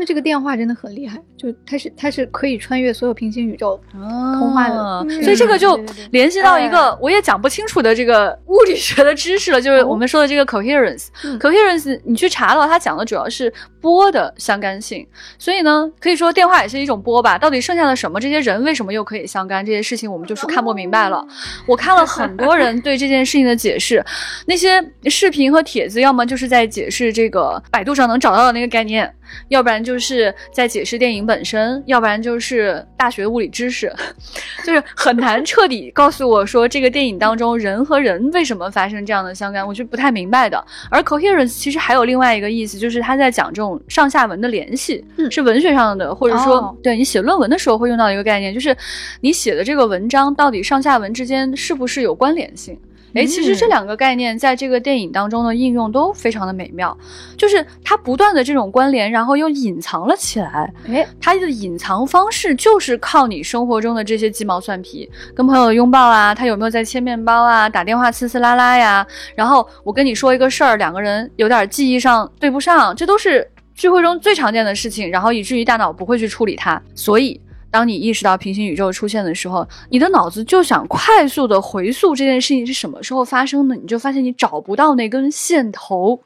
[0.00, 5.76] 那这个电话真的很厉害，就它是它是可以穿越所有平行宇宙通话的，所以这个就
[6.10, 11.08] 联系到一个我也讲不清楚的这个物理学的知识了，就是我们说的这个 coherence。
[11.38, 15.06] coherence 你去查的话，它讲的主要是波的相干性，
[15.38, 17.38] 所以呢，可以说电话也是一种波吧。
[17.38, 18.20] 到底剩下的什么？
[18.20, 19.64] 这些人为什么又可以相干？
[19.64, 21.26] 这些事情我们就是看不明白了。
[21.66, 24.04] 我看了很多人对这件事情的解释，
[24.46, 29.12] 那些视频和帖子，要么就是在解释这个百度上能找到的那个概念。
[29.46, 33.92] 要不然就是在解释电影本身，要不然就是大学物理知识，
[34.66, 40.60] 就是很难彻底告诉我说这个电影当中人和人为什么发生这样的相干，我是不太明白的。
[40.90, 48.74] 而 coherence 其实还有另外一个意思，就是他在讲这种上下文的联系，是文学上的，或者说对你写论文的时候会用到一个概念，就是
[49.20, 52.78] 你写的这个文章到底上下文之间是不是有关联性。
[53.12, 56.96] 哎，其实这两个概念在这个电影当中的应用都非常的美妙，
[57.36, 60.72] 就是它不断的这种关联，然后又隐藏了起来。
[60.86, 69.04] 哎，它的隐藏方式就是靠你生活中的这些鸡毛蒜皮，跟朋友拥抱啊，他有没有在切面包啊，打电话呲呲啦啦呀，
[69.34, 73.44] 然后我跟你说一个事儿，两个人有点记忆上对不上，这都是
[73.80, 77.40] 聚会中最常见的事情，然后以至于大脑不会去处理它，所以。
[77.72, 86.20] 当你意识到平行宇宙出现的时候，你的脑子就想快速的回溯这件事情是什么时候发生的，你就发现你找不到那根线头，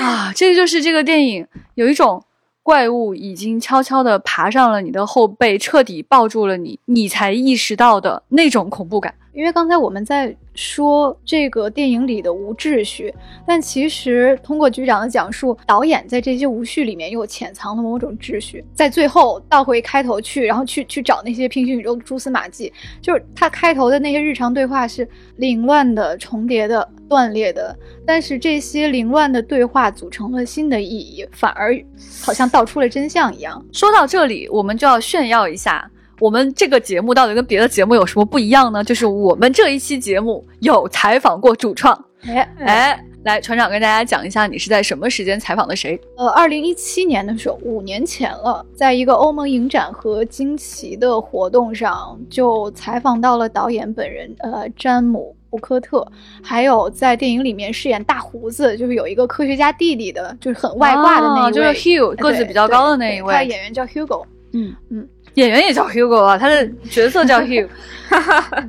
[0.00, 2.22] 啊，这就是这个电影有一种
[2.62, 9.14] 怪物已经悄悄地爬上了你的后背，彻底抱住了你，你才意识到的那种恐怖感。
[9.32, 13.12] 因为刚才我们在说这个电影里的无秩序，
[13.46, 18.62] 但其实通过局长的讲述，导演在这些无序里面又潜藏了某种秩序。
[18.74, 27.74] 在最后倒回开头去，然后去去找那些平行宇宙的蛛丝马迹，就是他开头的那些日常对话是凌乱的、重叠的、断裂的，
[28.06, 31.74] 但是这些凌乱的对话组成了新的意义，反而
[32.22, 33.64] 好像道出了真相一样。
[33.72, 35.90] 说到这里，我们就要炫耀一下。
[36.22, 38.84] 我们这个节目到底跟别的节目有什么不一样呢？
[38.84, 41.92] 就是我们这一期节目有采访过主创，
[42.28, 46.00] 哎哎，来，船长跟大家讲一下，你是在什么时间采访的谁？
[46.16, 56.06] 呃，二零一七年的时候，五年前了，在一个欧盟影展和惊奇的活动上，就采访到了导演本人，呃，詹姆·布科特，
[56.40, 64.24] 还有在电影里面饰演大胡子，就是有一个科学家弟弟的，就是很外挂的那一位，哦就是 Hugh 个子比较高的那一位对他的演员叫 Hugo。
[64.54, 67.68] 嗯嗯，演员也叫 Hugo 啊，他的角色叫 Hugh。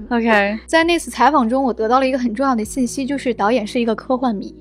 [0.10, 4.54] OK 在那次采访中，我得到了一个很重要的信息，就是导演是一个科幻迷。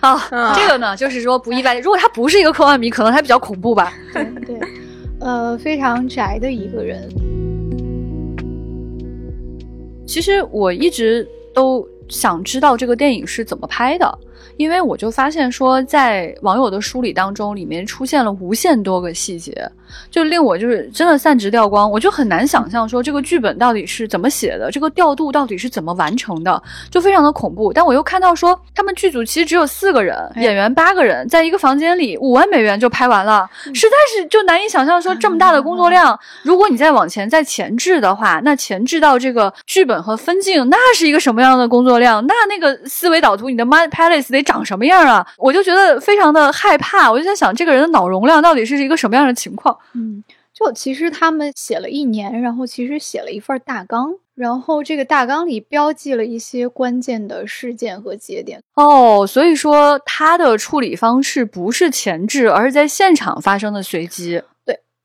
[0.00, 1.78] 啊，嗯这个呢，就是说不意外。
[1.78, 3.92] 如果他不是一个科幻迷，可能他比较恐怖吧。
[4.12, 4.58] 对对，
[5.20, 7.08] 呃，非常宅的一个人。
[10.06, 14.18] 其实我一直都想知道这个电影是怎么拍的，
[14.56, 19.52] 因为我就发现说，在网友的梳理当中，里面出现了无限多个细节，
[20.10, 27.72] 就令我就是真的散值掉光，我就很难想象说这个剧本到底是怎么写的，这个调度到底是怎么完成的，就非常的恐怖。
[27.72, 42.26] 但我又看到说，他们剧组其实只有四个人，哎演员八个人，在一个房间里五万美元就拍完了，实在是就难以想象说这么大的工作量，如果你再往前再前置的话，那前置到这个剧本和分镜，那是一个什么样的工作量？
[42.26, 45.26] 那那个思维导图，你的 Mind Palace 得长什么样啊？
[45.36, 49.76] 我就觉得非常的害怕，我就在想，这个人的脑容量到底是一个什么样的情况？
[49.92, 58.62] 嗯，就其实他们写了一年，然后其实写了一份大纲，然后这个大纲里标记了一些关键的事件和节点。
[58.74, 64.40] 哦，所以说他的处理方式不是前置，而是在现场发生的随机。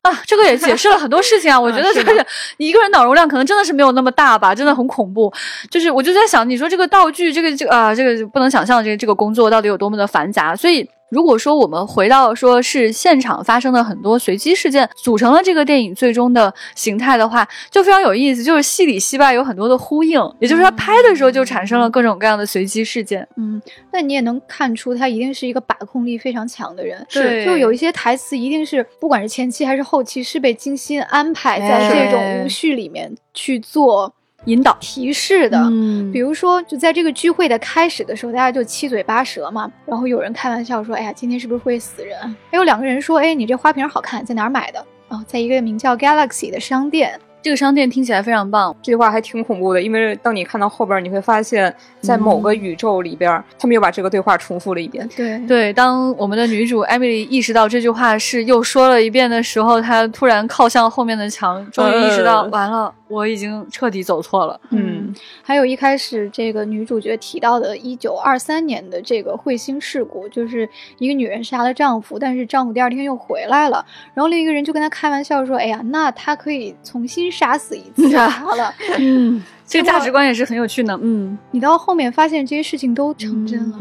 [0.03, 1.59] 对啊，这个也解释了很多事情啊。
[1.59, 2.25] 我 觉得就是
[2.57, 5.31] 一个人脑容量可能真的是没有那么大吧，真的很恐怖。
[5.69, 10.55] 就是我就在想，你说这个道具，这个这个啊，这个不能想象这个这个工作到底有多么的繁杂。
[10.55, 18.41] 所以如果说我们回到说是现场发生的很多随机事件组成了这个电影最终的形态的话，就非常有意思。
[18.41, 23.27] 就是戏里戏外有很多的呼应，也就是他拍的时候就产生了各种各样的随机事件。
[23.35, 27.05] 嗯，那你也能看出他一定是一个把控力非常强的人。
[27.11, 34.13] 对就有一些台词一定是不管是前期还是后期，是被精心安排在哎这种无序里面去做
[34.45, 35.57] 引导提示的。
[35.71, 39.71] 嗯比如说，就在这个聚会的开始的时候，大家就七嘴八舌嘛。
[39.85, 42.17] 然后有人开玩笑说：“哎呀，今天是不是会死人？”
[42.51, 47.19] 还有两个人说：“哎，你这花瓶好看，在哪儿买的？”哦，在一个名叫 Galaxy 的商店。
[47.43, 48.75] 这个商店听起来非常棒。
[48.83, 55.09] 这句话还挺恐怖的，因为当你看到后边，你会发现在某个宇宙里边，他们又把这个对话重复了一遍。
[55.17, 64.59] 对对，当我们的女主 Emily 意识到这句话是又说了一遍的时候，她突然靠向后面的墙，终于意识到，呃完了，我已经彻底走错了。
[64.69, 78.73] 嗯，还有一开始这个女主角提到的1923年的这个彗星事故，就是一个女人杀了丈夫，但是丈夫第二天又回来了，然后另一个人就跟她开玩笑说：“哎呀，那他可以重新杀死一次他了。
[78.97, 80.97] 嗯，这个价值观也是很有趣的。
[81.01, 83.77] 嗯，”你到后面发现这些事情都成真了。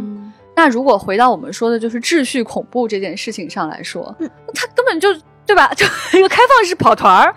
[0.57, 5.09] 那如果回到我们说的就是秩序恐怖这件事情上来说，嗯那他根本就。
[5.51, 5.69] 对吧？
[5.75, 5.85] 就
[6.17, 7.35] 一个开放式跑团儿，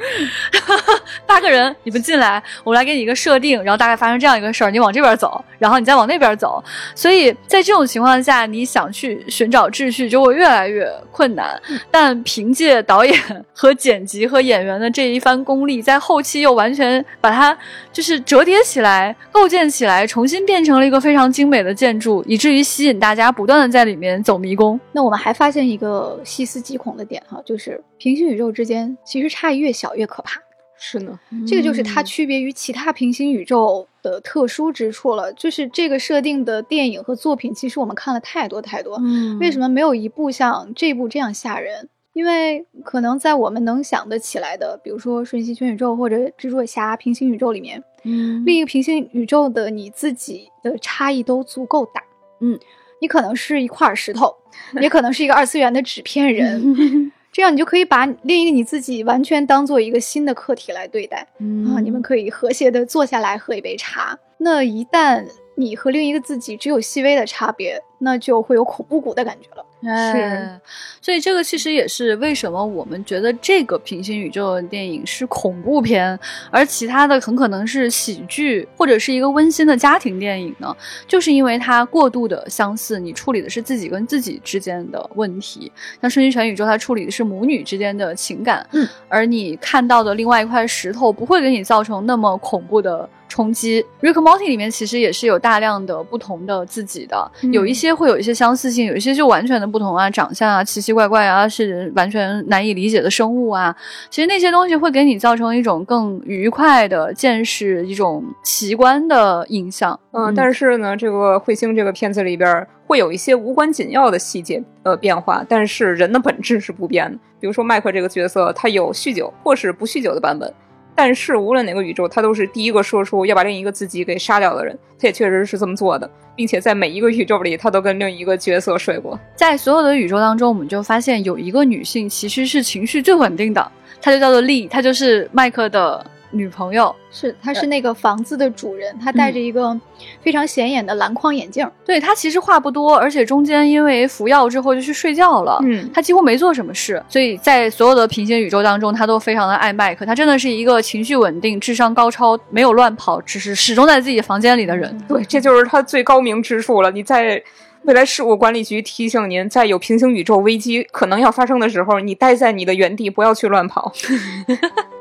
[1.26, 6.64] 八个人，你们进来，我来给你一个设定，然后大概发生这样一个事儿，你往这边走，然后你再往那边走。
[6.94, 11.60] 所以在这种情况下，你想去寻找秩序就会越来越困难。
[11.90, 13.20] 但凭借导演
[13.52, 17.58] 和剪辑和演员的这一番功力，在后期又完全把它
[17.94, 24.78] 就是折叠起来、构建起来，重新变成了一个非常精美的建筑，以至于吸引大家不断的在里面走迷宫。
[24.92, 30.42] 那我们还发现一个细思极恐的点哈，就是平行宇宙之间其实差异越小越可怕。
[30.76, 35.32] 是呢，这个就是它嗯区别于其他平行宇宙的特殊之处了。
[35.32, 38.98] 就是这个设定的电影和作品，其实我们看了太多太多。
[39.00, 41.88] 嗯为什么没有一部像这部这样吓人？
[42.14, 52.04] 因为可能在我们能想得起来的，比如说《瞬息全宇宙》或者《蜘蛛侠》平行宇宙里面，嗯另一个平行宇宙的你自己的差异都足够大。
[52.40, 52.60] 嗯，
[53.02, 54.36] 你可能是一块石头，
[54.82, 61.28] 也可能是一个二次元的纸片人， 这样你就可以把另一个你自己完全当做一个新的客体来对待。
[61.68, 64.18] 啊，你们可以和谐的坐下来喝一杯茶。
[64.38, 69.66] 那一旦你和另一个自己只有细微的差别，那就会有恐怖谷的感觉了。
[69.86, 70.62] 是，
[71.02, 76.18] 所以这个其实也是为什么我们觉得这个平行宇宙的电影是恐怖片，
[76.50, 80.74] 而其他的很可能是喜剧或者是一个温馨的家庭电影呢？
[81.06, 85.70] 就是因为它过度的相似，你处理的是自己跟自己之间的问题，
[86.02, 93.10] 像《瞬息全宇宙》，它处理的是母女之间的情感，嗯，而你看到的另外一块石头不会给你造成那么恐怖的。
[93.30, 103.76] 冲击《Rick Morty》里面其实也是有大量的不同的自己的，嗯有一些些会有一些相似性，有一些就完全的不同啊，长相啊，奇奇怪怪啊，是完全难以理解的生物啊。
[104.10, 110.00] 其实那些东西会给你造成一种更愉快的见识，一种奇观的印象。
[110.12, 117.18] 嗯，但是呢，这个彗星这个片子里边会有一些无关紧要的细节呃变化，但是人的本质是不变的。
[117.40, 120.52] 比如说麦克这个角色，他有酗酒或是不酗酒的版本。
[120.96, 124.78] 但是无论哪个宇宙，他都是第一个说出要把另一个自己给杀掉的人。
[125.00, 129.20] 他也确实是这么做的，并且在每一个宇宙里，他都跟另一个角色睡过。
[129.36, 136.06] 在所有的宇宙当中，我们就发现有一个女性其实是情绪最稳定的，她就叫做丽，她就是麦克的。
[136.34, 139.80] 女朋友是，她是那个房子的主人，她戴着一个
[140.22, 141.66] 非常显眼的蓝框眼镜。
[141.86, 145.60] 对她其实话不多，而且中间因为服药之后就去睡觉了。
[145.64, 150.06] 嗯，她几乎没做什么事，所以在所有的平行宇宙当中，她都非常的爱麦克。
[150.06, 154.98] 她真的是一个情绪稳定、智商高超、没有乱跑，只是始终在自己房间里的人。
[155.08, 156.90] 对，这就是她最高明之处了。
[156.92, 157.42] 你在
[157.84, 163.92] 未来事务管理局提醒您，在有平行宇宙危机可能要发生的时候，你待在你的原地，不要去乱跑。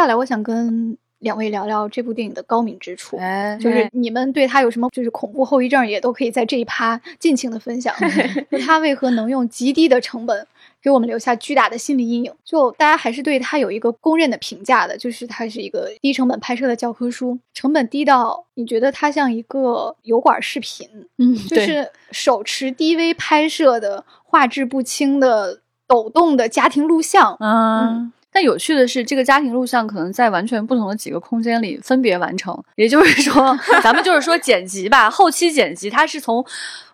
[0.00, 3.18] 下来，我想跟两位聊聊这部电影的高明之处，
[3.60, 7.94] 就是你们对它有什么就是恐怖后遗症，也都可以在这一趴尽情的分享。
[8.50, 10.46] 就他为何能用极低的成本
[10.82, 12.32] 给我们留下巨大的心理阴影？
[12.42, 20.88] 就大家还是对它有一个公认的评价的，就是它是一个低成本拍摄的教科书，成本低到你觉得它像一个油管视频，
[21.18, 28.10] 嗯，就是手持 DV 拍摄的画质不清的抖动的家庭录像，嗯。
[28.32, 32.56] 但有趣的是，这个家庭录像可能在完全不同的几个空间里分别完成。
[32.76, 36.44] 也就是说， 咱们就是说剪辑吧，后期剪辑，它是从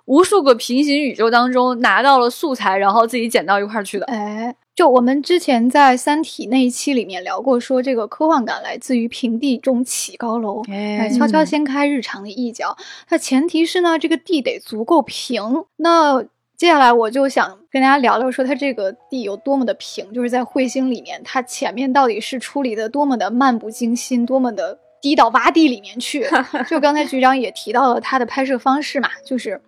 [0.07, 4.07] 无数个平行宇宙当中拿到了素材，然后自己剪到一块儿去的。
[4.07, 12.76] 哎，就我们之前在《三体》那一期里面聊过，说这个科幻感来自于平地中起高楼，哎，悄悄掀开日常的一角。
[13.11, 15.64] 那前提是呢，这个地得足够平。
[15.76, 16.24] 那
[16.57, 26.27] 接下来我就想跟大家聊聊，说它这个地有多么的平，就是在彗星里面，它前面到底是处理的多么的漫不经心，多么的低到洼地里面去。
[26.67, 29.61] 就刚才局长也提到了他的拍摄方式嘛，就是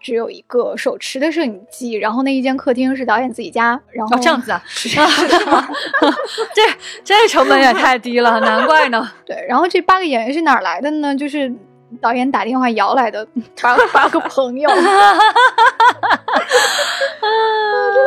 [0.00, 4.60] 只有一个手持的摄影机，然后那一间客厅是导演自己家，然后这样子啊，
[6.52, 6.62] 这
[7.04, 9.08] 这成本也太低了，难怪呢。
[9.24, 11.14] 对，然后这八个演员是哪来的呢？
[11.14, 11.54] 就是。
[12.00, 13.26] 导演打电话摇来的
[13.60, 14.84] 八八 个朋友，真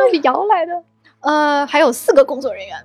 [0.04, 0.72] 的是摇来的。
[1.20, 2.76] 呃，还有四个工作人员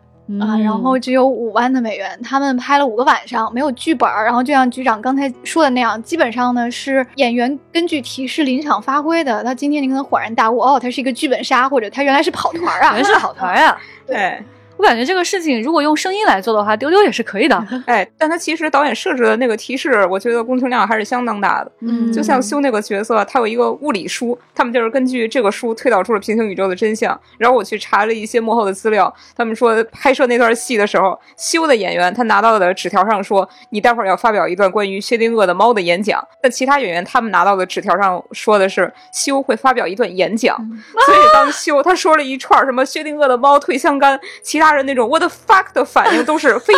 [0.41, 2.19] 啊，然后只有五万的美元。
[2.23, 9.43] 他们拍了五个晚上，没有剧本儿然后就像局长刚才说的那样，基本上呢是演员根据提示临场发挥的。
[9.43, 13.77] 他今天你可能恍然大悟，哦，他是一个剧本杀，或者他原来是跑团啊，原来是跑团啊，
[14.07, 14.43] 对。
[14.81, 17.55] 我感觉这个事情如果用声音来做的话，丢丢也是可以的。
[17.85, 21.71] 哎，但他其实导演设置的那个提示，我觉得工程量还是相当大的。
[21.81, 27.17] 嗯，就像修那个角色，他有一个物理书，他们就是根据这个书推导出了平行宇宙的真相。
[27.37, 36.27] 然后我去查了一些幕后的资料，他们说拍摄那段戏的时候，修的演员他拿到的纸条上说，你待会儿要发表一段关于薛定谔的猫的演讲。
[36.41, 40.57] 但其他演员他们拿到的纸条上说的是，修会发表一段演讲。
[41.05, 45.31] 所以当修他说了一串什么薛定谔的猫退香干，其他人那种 what the。
[45.47, 46.73] fuck 的反应都是非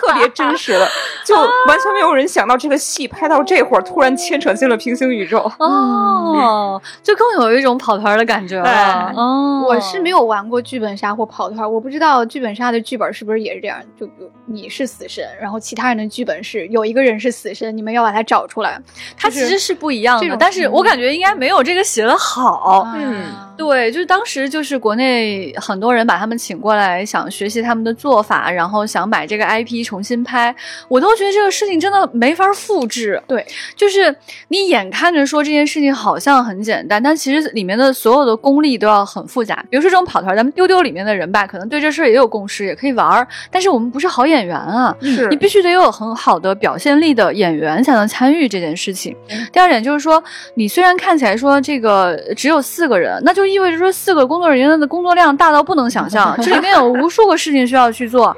[0.00, 0.88] 特别真实的，
[1.24, 9.12] 就完全没有人想到这个戏拍到这会儿，突然牵扯进了平行宇宙哦，就更有一种跑团的感觉了。
[9.14, 14.08] 哦，我是没有玩过剧本杀或跑团，我不知道剧本杀的剧本是不是也是这样，就
[14.46, 18.80] 你是死神，然后其他人的剧本是有一个人是死神，你们要把他找出来。
[19.16, 22.86] 他其实是不一样的，但是我感觉应该没有这个写的好。
[22.96, 23.26] 嗯。
[23.56, 30.52] 对，就是当时就是国内很多人把他们请过来，想学习他们的做法，然后想买这个 IP 重新拍，
[30.88, 33.22] 我都觉得这个事情真的没法复制。
[33.28, 34.12] 对，就是
[34.48, 39.64] 你眼看着说这件事情好像很简单，但其实里面的所有的功力都要很复杂。
[39.70, 44.92] 比如说这种跑团，咱们丢丢里面的人吧，可能对这事儿也有共识，也可以玩儿，但是我们不是好演员啊，
[45.30, 49.14] 你必须得有很好的表现力的演员才能参与这件事情。
[49.52, 50.20] 第二点就是说，
[50.54, 58.36] 你虽然看起来说这个只有四个人，那就意味着说，四个工作人员的工作量大到不能想象，这里面有无数个事情需要去做。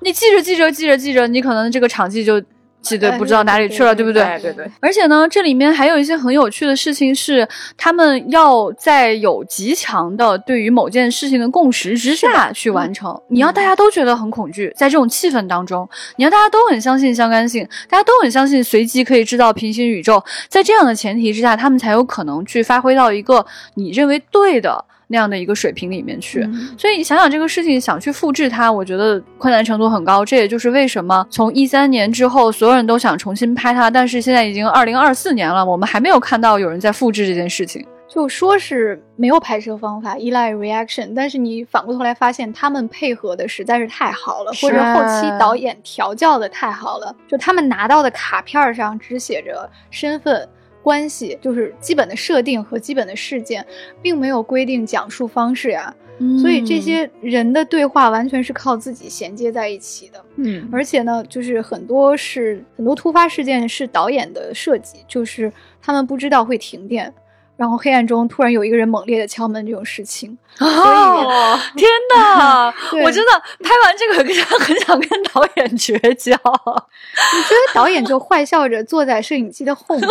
[0.00, 2.42] 你记着记着记着记着，你可能这个场记就。
[2.82, 4.36] 记得不知道哪里去了，对不对？
[4.42, 4.68] 对对。
[4.80, 13.16] 而且呢，这里面还有一些很有趣的事情是，他们要在有极强的对于某件事情的共识之下去完成。
[13.28, 20.20] 你要大家都觉得很恐惧，在这种气氛当中，你要大家都很相信相干性，大家都很相信随机可以制造平行宇宙。
[20.48, 24.84] 在这样的前提之下，他们才有可能去发挥到一个你认为对的。
[25.12, 26.40] 那样的一个水平里面去。
[26.40, 30.24] 嗯所以你想想这个事情，想去复制它，我觉得困难程度很高。
[30.24, 37.86] 这也就是为什么从一三年之后，所有人都想重新拍它，但是现在已经二零二四年了，我们还没有看到有人在复制这件事情。
[38.08, 50.48] 就说是没有拍摄方法，依赖 reaction，但是你反过头来发现，他们配合的实在是太好了，或者后期导演调教的太好了，就他们拿到的卡片上只写着身份。
[50.82, 53.64] 关系就是基本的设定和基本的事件，
[54.00, 55.94] 并没有规定讲述方式呀，
[56.40, 60.24] 所以这些人的对话完全是靠自己衔接在一起的。
[60.36, 67.12] 嗯而且呢，就是很多是很多突发事件是导演的设计，就是他们不知道会停电，
[67.56, 70.36] 然后黑暗中突然有一个人猛烈的敲门这种事情。
[70.58, 72.66] 哦，天哪！
[73.02, 73.32] 我真的
[73.64, 76.32] 拍完这个很想很想跟导演绝交。
[76.36, 80.10] 你觉得导演就坏笑着坐在摄影机的后面，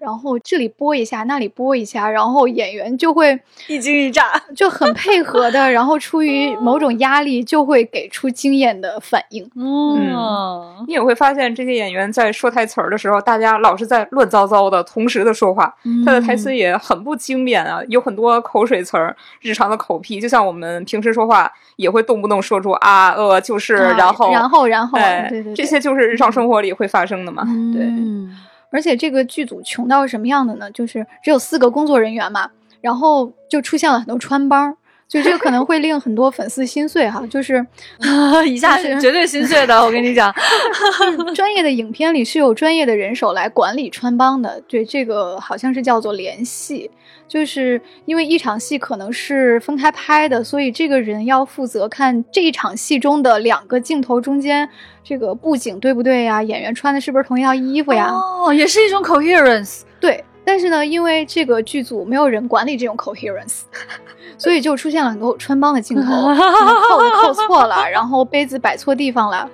[0.00, 9.44] 然后这里播一下，那里播一下，然后演员就会一惊一乍，就很配合的， 然后出于某种压力就会给出惊艳的反应。
[9.56, 15.74] 嗯，你也会发现，这些演员在说台词儿的时候，大家老是在乱糟糟的同时的说话，
[16.06, 27.42] 他的台词也很不经典啊，有很多口水词儿、日常的口癖，就像我们平时说话也会动不动说出啊呃就是，啊然后然后然后哎对对对这些就是日常生活里会发生的嘛。
[27.44, 28.36] 对嗯
[28.70, 30.70] 而且这个剧组穷到什么样的呢？
[30.72, 32.50] 就是只有四个工作人员嘛，
[32.80, 34.76] 然后就出现了很多穿帮儿，
[35.08, 37.24] 就这个可能会令很多粉丝心碎哈。
[37.28, 37.64] 就是
[38.46, 40.34] 一下是绝对心碎的，我跟你讲。
[41.34, 46.90] 专业的影片里是有专业的人手来管理穿帮的，对这个好像是叫做联系，
[47.28, 54.68] 就是因为一场戏可能是分开拍的，所以这个人要负责看这一场戏中的两个镜头中间
[55.04, 58.10] 这个布景对不对呀，演员穿的是不是同一套衣服呀？
[58.10, 59.82] 哦，也是一种 coherence。
[60.00, 63.62] 对，但是呢，因为这个剧组没有人管理这种 coherence，
[64.38, 69.50] 所以就出现了很多穿帮的镜头，可能扣子扣错了，然后杯子摆错地方了，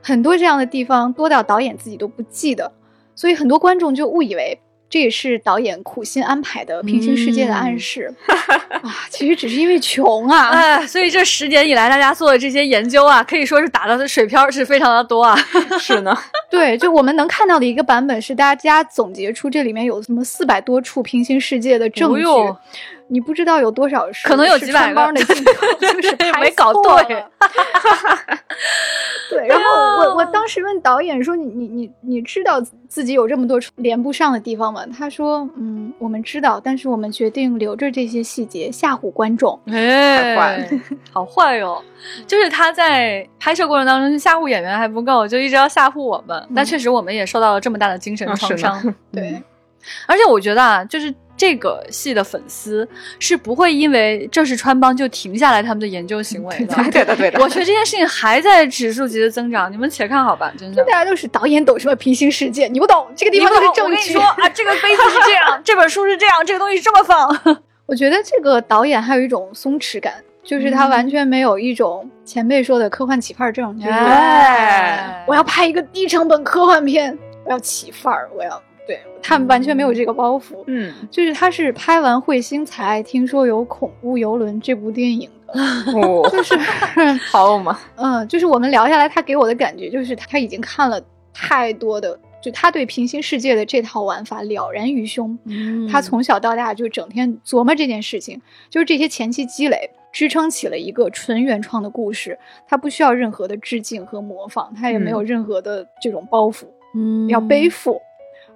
[0.00, 2.70] 很多这样的地方多到导演自己都不记得，
[3.16, 4.60] 所以很多观众就误以为。
[4.90, 8.12] 这也是导演苦心安排的平行世界的暗示、
[8.82, 8.92] 啊！
[9.08, 10.48] 其实只是因为穷啊！
[10.48, 15.38] 哎，所以这十年以来，大家做的这些研究啊，可以说是打的水漂是非常的多啊。
[15.78, 16.12] 是呢，
[16.50, 22.24] 对，就我们能看到的一个版本是大家总结出这里面有什么四百多处平行世界的证据，
[23.10, 27.28] 你不知道有多少是可能有几百个的镜头， 就是拍没搞错对了
[29.28, 29.64] 对， 然后
[29.98, 39.58] 我我当时问导演说：“你你你你知道自己有这么多连不上的地方吗？”他说：“嗯，我们知道，但是我们决定留着这些细节吓唬观众。
[39.66, 40.68] 哎，坏
[41.12, 41.82] 好坏哟！
[42.26, 46.48] 就是他在拍摄过程当中吓唬演员还不够，就一直要吓唬我们。
[46.54, 48.94] 但确实我们也受到了这么大的精神创呢伤。
[49.12, 49.42] 对，
[50.06, 52.86] 而且我觉得啊，就是这个戏的粉丝
[53.18, 56.74] 是不会因为这是穿帮就停下来他们的研究行为的。
[56.74, 57.48] 对对的对的我。
[57.48, 60.92] 觉得这件事情还在指数级的增长，你们且看好吧，真的大。
[60.92, 63.82] 家都是导演懂什么平行世界，你不懂，这个地方都是证据。
[63.82, 67.56] 我跟你说啊，这个杯子是这样， 这本书是这样，这个东西是这么放。
[67.86, 70.12] 我觉得这个导演还有一种松弛感，
[70.44, 79.00] 就是他嗯完全没有一种前辈说的科幻起范儿症，就是哎我要拍一个低成本科幻片，我要起范儿，我要对。
[79.22, 80.64] 他们完全没有这个包袱。
[80.66, 85.52] 嗯，就是他是拍完《彗星》才听说有《恐怖游轮》这部电影的，
[85.92, 86.56] 哦，就是
[87.30, 91.00] 好嘛，嗯，就是我们聊下来，他给我的感觉就是他已经看了
[91.34, 95.38] 太多的，就他对平行世界的这套玩法了然于胸。
[95.44, 95.86] 嗯。
[95.86, 106.64] 他从小到大就整天琢磨这件事情，就是这些前期积累支撑起了一个纯原创的故事，他不需要任何的致敬和模仿，他也没有任何的这种包袱、
[106.94, 107.28] 嗯。
[107.28, 108.00] 要背负，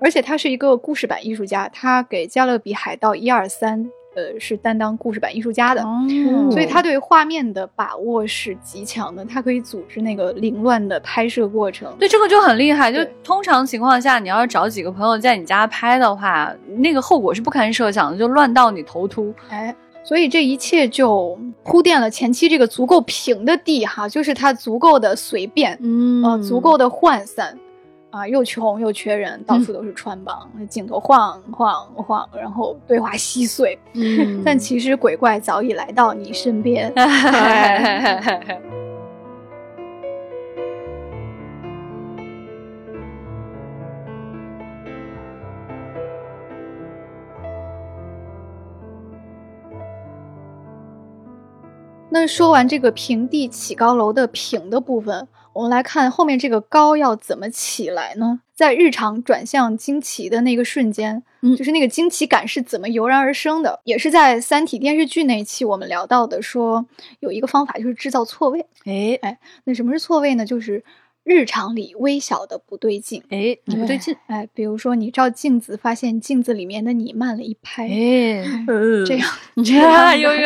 [0.01, 5.83] 而且他是一个故事版艺术家，他给《加勒比海盗》一二三，呃，是担当故事版艺术家的。
[5.83, 6.07] 哦
[6.51, 11.93] 所以他对画面的把握是极强的，他可以组织那个凌乱的拍摄过程。
[11.99, 12.93] 对这个就很厉害。
[12.93, 19.35] 就通常情况下，你要是找几个朋友在你家拍的话，那个后果是不堪设想的，就乱到你头秃。
[19.49, 19.75] 哎，
[20.05, 27.59] 所以这一切就铺垫了前期这个足够平的地哈，就是它足够的随便，嗯呃，足够的涣散，
[28.15, 36.93] 啊、又穷又缺人，到处都是穿帮，镜头晃晃晃，然后对话稀碎，嗯 但其实鬼怪早已来到你身边。
[52.11, 58.41] 那说完这个平地起高楼的平的部分，我们来看后面这个高要怎么起来呢？
[58.55, 66.85] 在日常转向惊奇的那个瞬间，嗯就是那个惊奇感是怎么油然而生的，也是在《三体》电视剧那一期我们聊到的，说
[67.21, 68.67] 有一个方法就是制造错位。
[68.85, 70.45] 哎那什么是错位呢？
[70.45, 70.85] 就是
[71.25, 73.23] 日常里微小的不对劲。
[73.31, 78.45] 哎，你不对劲，哎，比如说你照镜子，发现镜子里面的你慢了一拍，哎，
[79.07, 79.29] 这样
[79.65, 80.43] 这样悠悠，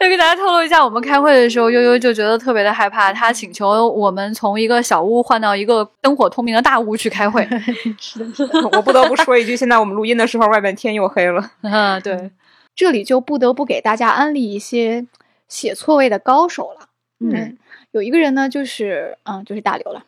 [0.00, 7.46] 要给大家透露一下，我们开会的时候，悠悠就觉得特别的害怕，他请求我们从一个小屋换到一个灯火通明的大屋去开会。
[7.98, 11.50] 是的我不得不说一句，现在我们录音的时候，外面天又黑了。
[11.62, 12.30] 嗯，对，
[12.76, 15.06] 这里就不得不给大家安利一些
[15.48, 16.86] 写错位的高手了。
[17.24, 17.56] 嗯，
[17.92, 20.04] 有一个人呢，就是嗯，就是大刘了。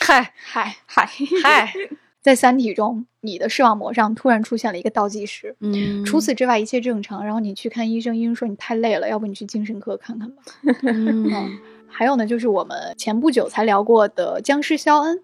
[0.00, 1.08] 嗨嗨，嗨，
[1.42, 1.72] 嗨，
[2.20, 5.54] 在《三体》中，你的视网膜上突然出现了一个倒计时。
[5.60, 7.24] 嗯除此之外，一切正常。
[7.24, 10.42] 然后你去看医生，医生说你太累了，要不你去精神科看看吧。
[10.82, 11.58] 嗯
[11.88, 15.22] 还有呢，就是我们前不久才聊过的僵尸肖恩，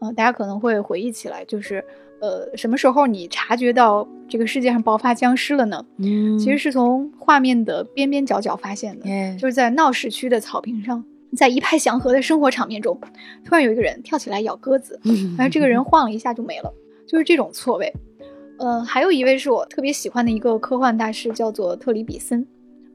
[0.00, 1.84] 嗯、大家可能会回忆起来，就是
[2.20, 5.84] 呃，什么时候你察觉到这个世界上爆发僵尸了呢？
[5.98, 11.04] 嗯其实是从画面的边边角角发现的，嗯就是在闹市区的草坪上，
[11.36, 12.98] 在一派祥和的生活场面中，
[13.44, 15.00] 突然有一个人跳起来咬鸽子，
[15.36, 16.72] 然后这个人晃了一下就没了，
[17.08, 17.92] 就是这种错位。
[18.58, 22.46] 呃，还有一位是我特别喜欢的一个科幻大师，叫做特里比森。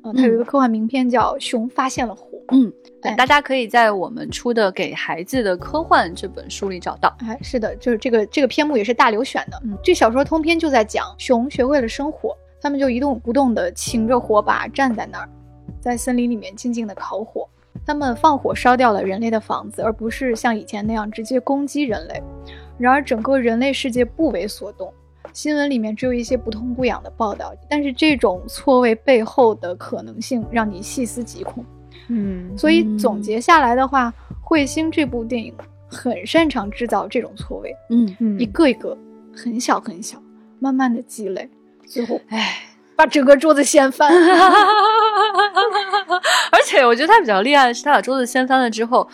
[0.04, 2.38] 呃，他有一个科幻名篇叫《熊发现了火》。
[2.50, 2.72] 嗯，
[3.02, 7.14] 哎大家可以在我们出的《给孩子的科幻》这本书里找到。
[7.22, 9.60] 哎，是的，就是这个这个篇目也是大刘选的。
[9.66, 15.28] 嗯，这小说通篇就在讲熊学会了生火，他们就一动不动地擎着火把站在那儿，
[15.82, 17.50] 在森林里面静静地烤火。
[17.88, 22.22] 他们放火烧掉了人类的房子，而不是像以前那样直接攻击人类。
[22.78, 24.94] 然而，整个人类世界不为所动。
[25.32, 31.64] 新闻里面只有一些不痛不痒的报道，但是这种错位背后的可能性让你细思极恐。
[32.10, 34.14] 嗯，所以总结下来的话，
[34.44, 35.54] 彗星》这部电影
[35.88, 37.74] 很擅长制造这种错位。
[37.90, 38.98] 嗯，嗯一个一个
[39.34, 40.22] 很小很小，
[40.60, 41.50] 慢慢的积累，
[41.86, 42.67] 最后哎。
[42.98, 44.12] 把整个桌子掀翻。
[46.52, 49.08] 而且我觉得他比较厉害的是，他把桌子掀翻了之后，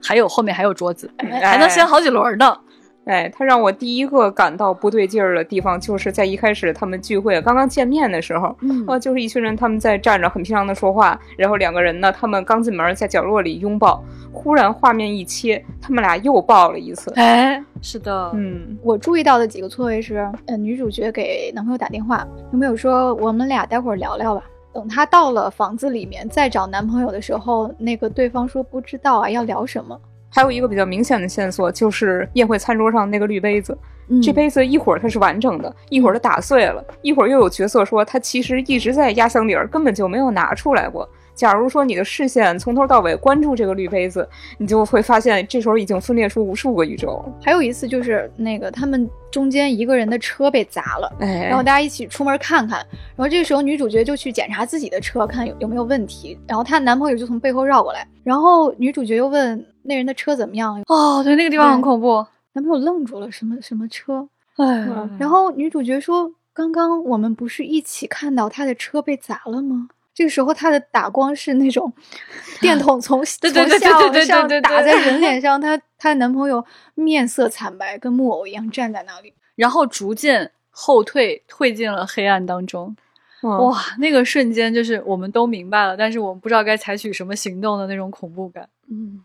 [0.00, 1.10] 还有后面还有桌子，
[1.42, 2.56] 还能掀好几轮呢。
[3.04, 17.12] 哎，他让我第一个感到不对劲儿的地方，就是在一开始他们聚会刚刚见面的时候，嗯呃，就是一群人他们在站着很平常的说话，然后两个人呢，他们刚进门在角落里拥抱，忽然画面一切，他们俩又抱了一次。
[17.16, 22.18] 哎，是的，嗯我注意到的几个错位是，呃，女主角给男朋友打电话，
[22.50, 24.44] 男朋友说我们俩待会儿聊聊吧。
[24.72, 30.00] 等她到了房子里面再找男朋友的时候，那个对方说不知道啊，要聊什么。
[30.32, 33.76] 还有一个比较明显的线索，就是宴会餐桌上那个绿杯子，
[34.08, 41.08] 嗯这杯子一会儿它是完整的，一会儿它打碎了，一会儿又有角色说它其实一直在压箱底儿，根本就没有拿出来过。
[41.34, 44.28] 假如说你的视线从头到尾关注这个绿杯子，
[44.58, 47.24] 你就会发现这时候已经分裂出无数个宇宙。
[47.42, 52.80] 还有一次就是那个他们中间一个人的车被砸了，哎，然后大家一起出门看看，
[53.16, 62.26] 然后这个时候女主角就去检查自己的车，看有有没有问题，然后她男朋友就从背后绕过来，然后女主角又问那人的车怎么样，哦，对，那个地方很恐怖。
[62.54, 64.28] 男朋友愣住了，什么什么车？
[64.56, 64.86] 哎，
[65.18, 71.90] 然后女主角说：“刚刚我们不是一起看到他的车被砸了吗？”这个时候，他的打光是那种
[72.60, 76.62] 电筒从对对对从下往上打在人脸上，她她男朋友
[76.94, 79.32] 面色惨白，跟木偶一样站在那里。
[79.54, 82.94] 然后逐渐后退，退进了黑暗当中。
[83.40, 88.68] 哇，那个瞬间就是我们都明白了，但是我们不知道该采取什么行动的那种恐怖感。
[88.90, 89.20] 嗯，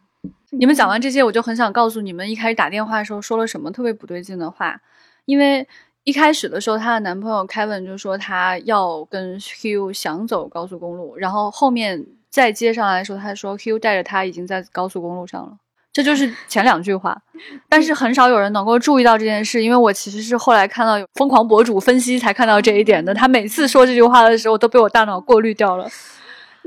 [0.60, 4.80] 你们讲完这些，我就很想告诉你们，一开始打电话的时候说了什么特别不对劲的话，
[5.26, 5.68] 因为
[6.04, 15.58] 一开始的时候，她的男朋友 Kevin 就说他要跟 Hugh 想走高速公路，然后后面再接上来说，他说 Hugh 带着他已经在高速公路上了。
[15.94, 17.20] 这就是前两句话，
[17.68, 23.14] 但是很少有人能够注意到这件事，因为我其实是后来看到有疯狂博主分析才看到这一点的。
[23.14, 25.90] 他每次说这句话的时候，都被我大脑过滤掉了。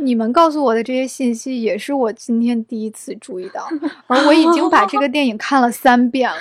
[0.00, 3.68] 你们告诉我的这些信息，也是我今天第一次注意到，
[4.06, 6.36] 而我已经把这个电影看了三遍了。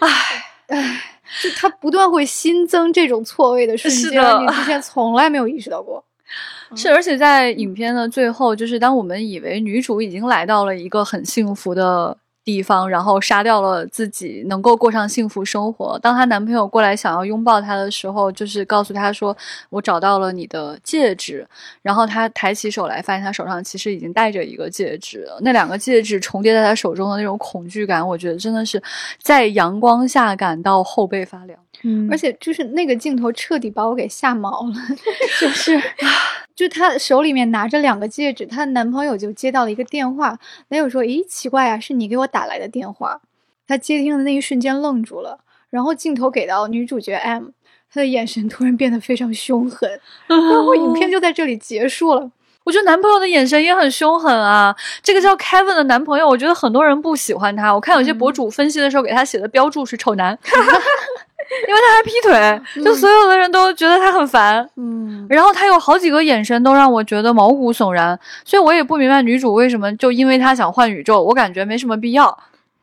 [0.00, 0.08] 唉
[0.68, 6.04] 唉，就它不断会新增这种错位的瞬间，你之前从来没有意识到过。
[6.74, 12.16] 是，而且在影片的最后，就是当我们以为女主已经来到了一个很幸福的
[12.46, 15.98] 地方，然后杀掉了自己，能够过上幸福生活。
[15.98, 19.36] 当她男朋友过来想要拥抱她的时候，就是告诉她说
[19.68, 21.44] ：“我找到了你的戒指。”
[21.82, 25.26] 然后她抬起手来，发现她手上其实已经戴着一个戒指。
[25.40, 28.80] 那两个戒指重叠在她手中的那种恐惧感，我觉得真的是
[29.20, 31.58] 在阳光下感到后背发凉。
[31.82, 34.74] 嗯而且就是那个镜头彻底把我给吓毛了，
[35.40, 35.80] 就是，
[36.54, 43.20] 就她手里面拿着两个戒指，她的男朋友就接到了一个电话，男友说：“咦，奇怪啊，是你给我打来的电话。”
[43.68, 47.48] 他接听的那一瞬间愣住了，然后镜头给到女主角 M，
[47.92, 49.90] 她的眼神突然变得非常凶狠，
[50.28, 52.30] 然后影片就在这里结束了。
[52.62, 54.74] 我觉得男朋友的眼神也很凶狠啊。
[55.00, 57.72] 这个叫 Kevin 的男朋友，我觉得很多人不喜欢他。
[57.72, 60.36] 我看有些博主分析的时候给他写的标注是丑男，
[61.68, 64.68] 因为他还劈腿，就所有的人都觉得他很烦。
[64.76, 72.38] 嗯，然后他有好几个眼神都让我觉得毛骨悚然，所以我也不明白女主为什么就因为他想换宇宙，我感觉没什么必要。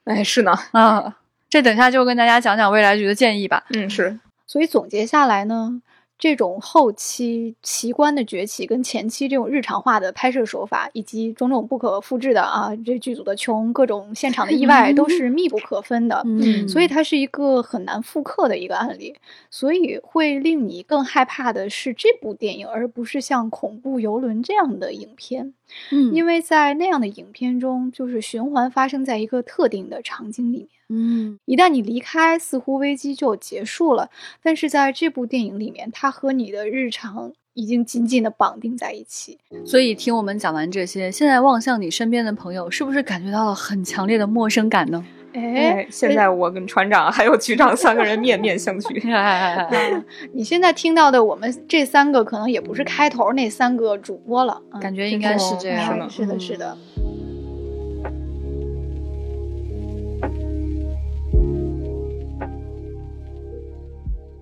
[0.06, 1.16] 哎，是呢，啊，
[1.50, 3.64] 这等下就跟大家讲讲未来局的建议吧。
[3.70, 4.20] 嗯，是。
[4.48, 5.82] 所以总结下来呢。
[6.24, 16.22] 这种后期奇观的崛起，跟前期这种日常化的拍摄手法，以及种种不可复制的啊，这剧组的穷，各种现场的意外，都是密不可分的。
[16.24, 19.14] 嗯，所以它是一个很难复刻的一个案例。
[19.52, 25.54] 所以会令你更害怕的是这部电影，而不是像恐怖游轮这样的影片。
[25.92, 30.70] 嗯，因为在那样的影片中，就是循环发生在一个特定的场景里面。
[30.96, 34.10] 嗯，一旦你离开，似乎危机就结束了。
[34.44, 39.40] 但是在这部电影里面，它和你的日常已经紧紧的绑定在一起。
[39.66, 45.04] 所以听我们讲完这些，现在望向你身边的朋友，是不是感觉到了很强烈的陌生感呢？
[45.34, 48.94] 哎，现在我跟船长还有局长三个人面面相觑。
[50.32, 56.08] 你现在听到的我们这三个，可能也不是开头那三个主播了，感觉应该是这样。
[56.08, 56.78] 是的，是的。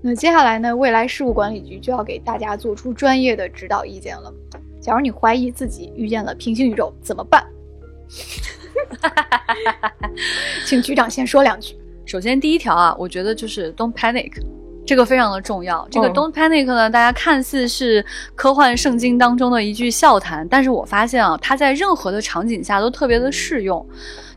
[0.01, 0.75] 那接下来呢？
[0.75, 4.33] 未来事务管理局就要给大家做出专业的指导意见了。
[4.79, 7.45] 假如你怀疑自己遇见了平行宇宙，怎么办？
[10.65, 11.77] 请局长先说两句。
[12.05, 14.31] 首先，第一条啊，我觉得就是 Don't panic，
[14.87, 15.87] 这个非常的重要。
[15.91, 23.87] 这个 Don't panic 呢，大家看似是科幻圣经当中的一句笑谈，但是我发现啊，它在任何的场景下都特别的适用。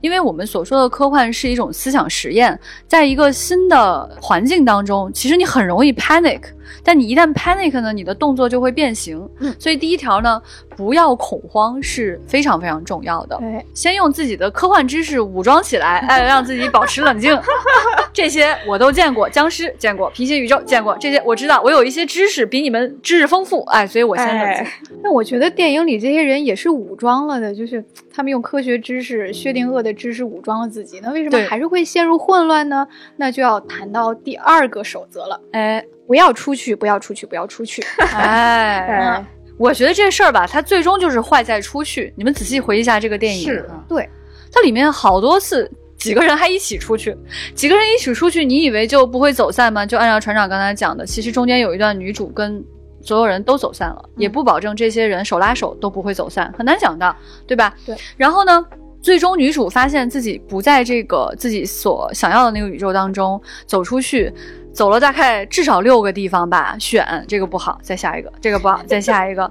[0.04, 6.42] 因为我们所说的科幻是一种思想实验，在一个新的环境当中，其实你很容易 panic。
[6.82, 9.26] 但你一旦 panic 呢，你的动作就会变形。
[9.38, 10.40] 嗯，所以第一条呢，
[10.76, 13.36] 不要恐慌是非常非常重要的。
[13.36, 17.38] 哎，先用自己的科幻知识武装起来，哎，让自己保持冷静。
[18.12, 21.62] 这些我都见过，僵尸见过，平行宇宙见过，这些我知道。
[21.62, 24.66] 我有一些知识比你们知识丰富，哎，所以我先冷静。
[25.02, 27.82] 那我觉得电影里这些人也是武装了的，就是
[28.12, 31.00] 他们用科学知识、薛定谔的知识武装了自己。
[31.02, 32.86] 那为什么还是会陷入混乱呢？
[33.16, 35.40] 那就要谈到第二个守则了。
[35.52, 35.84] 哎。
[36.06, 37.82] 不要出去，不要出去，不要出去！
[38.12, 39.24] 哎，
[39.56, 42.12] 我觉得这事儿吧，它最终就是坏在出去。
[42.14, 44.06] 你们仔细回忆一下这个电影，是，对，
[44.52, 45.66] 它里面好多次
[45.96, 47.16] 几个人还一起出去，
[47.54, 49.86] 几个人一起出去，你以为就不会走散吗？
[49.86, 52.62] 就按照船长刚才讲的，其实中间有一段女主跟
[53.00, 57.16] 所有人都走散了，也不保证这些人手拉手都不会走散，很难讲的，
[57.46, 57.74] 对吧？
[57.86, 57.96] 对。
[58.18, 58.62] 然后呢，
[59.04, 64.32] 最终女主发现自己不在这个自己所想要的那个宇宙当中走出去。
[64.72, 69.48] 走了大概至少六个地方吧，选这个不好，再下一个，这个不好， 再下一个，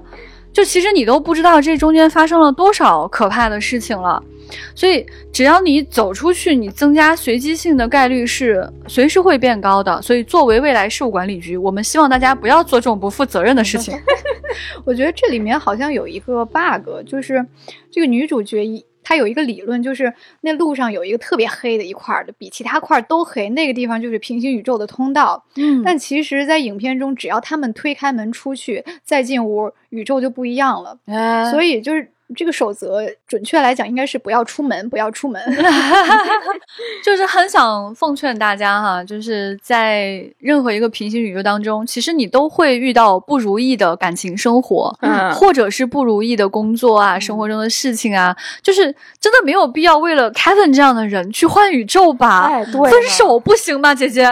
[0.52, 4.22] 就其实你都不知道这中间发生了多少可怕的事情了。
[4.74, 10.02] 所以只要你走出去，你增加随机性的概率是随时会变高的。
[10.02, 13.98] 所以作为未来事务管理局，我们希望大家不要做这种不负责任的事情。
[14.84, 17.46] 我觉得这里面好像有一个 bug，就是
[17.90, 18.84] 这个女主角一。
[19.04, 25.44] 它有一个理论，就是那路上有一个特别黑的一块的，比其他块儿都黑，那个地方就是平行宇宙的通道。
[25.56, 30.98] 嗯，但其实，在影片中，只要他们推开门出去，再进屋，宇宙就不一样了。
[31.52, 32.10] 所以就是。
[32.34, 35.42] 这个守则准确来讲应该是不要出门，不要出门。
[37.04, 48.84] 就是很想奉劝大家哈，就是在任何一个平行宇宙当中，其实你都会遇到不如意的感情生活，嗯，或者是不如意的工作啊，生活中的事情啊，就是
[49.20, 52.46] 真的没有必要为了 Kevin 这样的人去换宇宙吧？
[52.46, 54.24] 哎，对，分手不行吗，姐姐？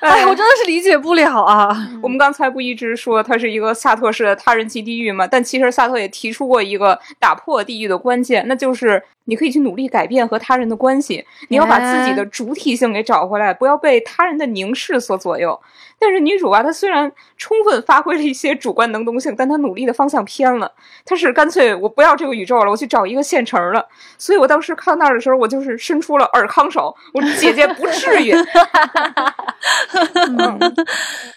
[0.00, 1.90] 哎，我真的是理解不了啊。
[2.02, 5.26] 我们刚才不一直说他是一个萨特式的他人即地狱吗？
[5.26, 7.33] 但其实萨特也提出过一个打。
[7.34, 11.24] 破地狱的关键，那就是你可以去努力改变和他人的关系。
[11.48, 15.58] 你要把自己的主体性给找回来，不要被他人的凝视所左右。
[15.98, 20.70] 但是女主啊，她虽然充分发挥了一些主观能动性，但她努力的方向偏了。
[21.04, 23.86] 她是干脆我不要这个宇宙了，我去找一个现成的。
[24.18, 28.34] 所以我当时看那儿的时候，我就是伸出了尔康手，我说姐姐不至于。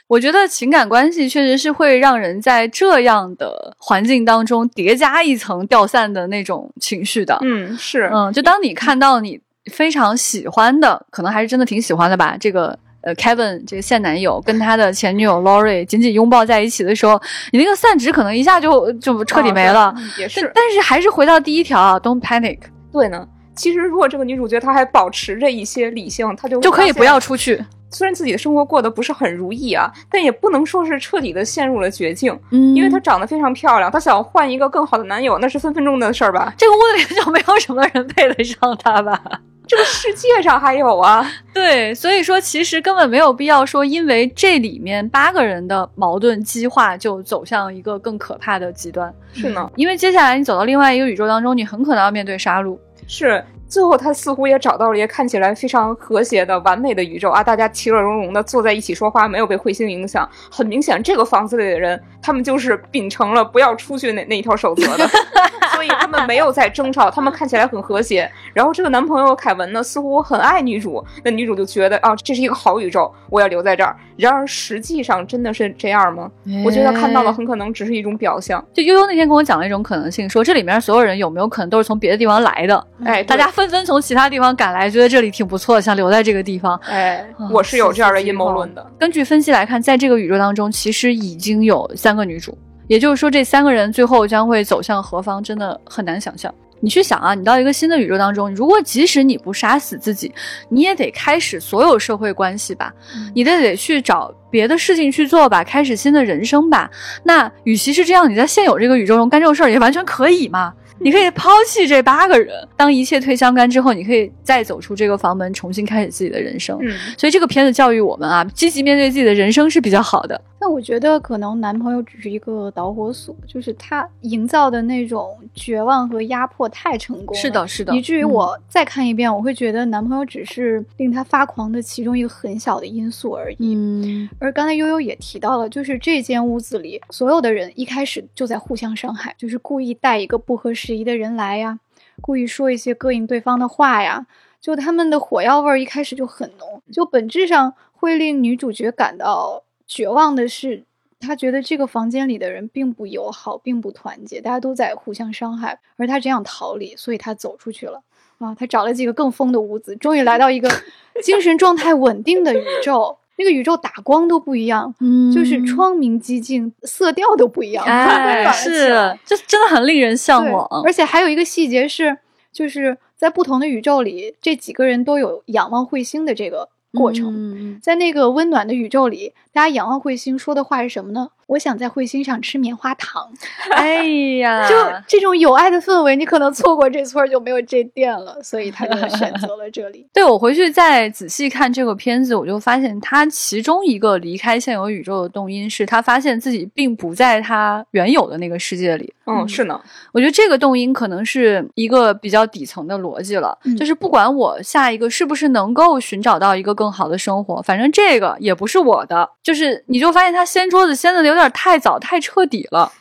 [0.08, 7.38] 我觉得情感关系确实是会让人在这样的环境当中叠加一层掉散的那种情绪的。
[7.42, 9.40] 嗯，是，嗯，就当你看到你
[9.72, 17.22] 非常喜欢的，可能还是真的挺喜欢的吧，这个呃，Kevin 这个现男友跟他的前女友 Lori 紧紧拥抱在一起的时候，
[17.52, 19.94] 你那个散值可能一下就就彻底没了。
[20.18, 22.60] 也是，但是还是回到第一条啊，Don't panic。
[22.92, 23.28] 对呢。
[23.56, 27.60] 其实如果这个女主角她还保持着一些理性，她就就可以不要出去。
[27.90, 32.38] 虽然自己的生活过得不是很如意啊，但也不能说是彻底的陷入了绝境。
[32.52, 36.54] 嗯因为她长得非常漂亮，她想换一个更好的男友，那是分分钟的事儿吧？
[36.58, 39.22] 这个屋子里就没有什么人配得上她吧？
[39.68, 49.14] 这个世界上还有啊， 对，所以说其实根本没有必要说，因为这里面八个人的矛盾激化，就走向一个更可怕的极端。
[49.34, 52.78] 是呢，因为接下来你走到另外一个宇宙当中，你很可能要面对杀戮。
[53.08, 53.44] 是。
[53.70, 57.44] 最后，他似乎也找到了一个看起来非常和谐的完美的宇宙啊！
[57.44, 60.28] 大家其乐融融的坐在一起说话，没有被彗星影响。
[60.50, 65.06] 很明显，这个房子里的人，他们就是秉承了不要出去那那一条守则的，
[65.76, 68.32] 所以他们没有在争吵，他们看起来很和谐。
[68.54, 73.98] 然后这个男朋友凯文呢，似乎很爱女主，那女主就觉得啊，这是一个好宇宙，我要留在这儿。
[74.18, 76.30] 然而实际上真的是这样吗？
[76.66, 78.64] 我觉得看到的很可能只是一种表象。
[78.74, 82.88] 就悠悠那天跟我讲了一种可能性，说这里面所有人有没有可能都是从别的地方来的？
[83.06, 86.76] 哎，大家纷纷从其他地方赶来，觉得这里挺不错，想留在这个地方。
[86.86, 88.86] 哎，哦我是有这样的阴谋论的。
[89.00, 92.58] 根据分析来看，在这个宇宙当中，其实已经有三个女主，
[92.88, 96.54] 也就是说，这三个人最后将会走向何方，真的很难想象。
[96.80, 100.32] 你去想啊，你到一个新的宇宙当中，如果即使你不杀死自己，
[100.70, 102.94] 你也得开始所有社会关系吧，
[103.34, 106.90] 你得得去找别的事情去做吧，开始新的人生吧。
[107.24, 110.74] 那与其是这样，你在现有这个宇宙中干这种事儿也完全可以嘛。
[111.00, 116.76] 你可以抛弃这八个人，当一切退相干之后，你可以再走出这个房门，重新开始自己的人生。
[116.82, 120.42] 嗯，所以这个片子教育我们啊，积极面对自己的人生是比较好的。
[120.68, 127.42] 但我觉得可能男朋友只是一个导火索，就是他营造的那种绝望和压迫太成功了。
[127.42, 133.76] 是的，是的，以至于嗯我再看一遍，我会觉得男朋友只是令他发狂的其中一个很小的因素而已。
[133.76, 141.80] 嗯而刚才悠悠也提到了，就是这间屋子里所有的人一开始就在互相伤害，就是故意带一个不合时宜的人来呀，
[142.20, 144.28] 故意说一些膈应对方的话呀，
[144.60, 150.84] 就他们的火药味儿一开始就很浓，就本质上会令女主角感到绝望的是。
[151.20, 158.04] 他觉得这个房间里的人并不友好，并不团结，大家都在互相伤害，而他只想逃离，所以他走出去了。
[158.38, 160.70] 啊，他找了几个更疯的屋子，终于来到一个
[161.24, 163.18] 精神状态稳定的宇宙。
[163.36, 170.68] 那个宇宙打光都不一样，嗯就是窗明几净，色调都不一样，温哎， 是，这真的很令人向往。
[170.84, 172.16] 而且还有一个细节是，
[172.52, 177.32] 就是在不同的宇宙里，这几个人都有仰望彗星的这个过程。
[177.34, 181.30] 嗯在那个温暖的宇宙里，大家仰望彗星说的话是什么呢？
[181.48, 183.32] 我想在彗星上吃棉花糖。
[183.76, 184.04] 哎
[184.40, 184.76] 呀，就
[185.08, 190.06] 这种有爱的氛围，你可能错过这村儿就没有这店了，所以他就选择了这里。
[190.14, 199.14] 对我回去再仔细看这个片子，我就发现他其中一个离开现有宇宙的动因是他发现自己并不在他原有的那个世界里。
[199.26, 199.80] 嗯，是呢，
[200.14, 212.92] 我觉得这个动因可能是一个比较底层的逻辑了，嗯就是不管我下一个是不是能够寻找到一个更好的生活，反正这个也不是我的，就是你就发现他掀桌子掀的有有点太早太彻底了。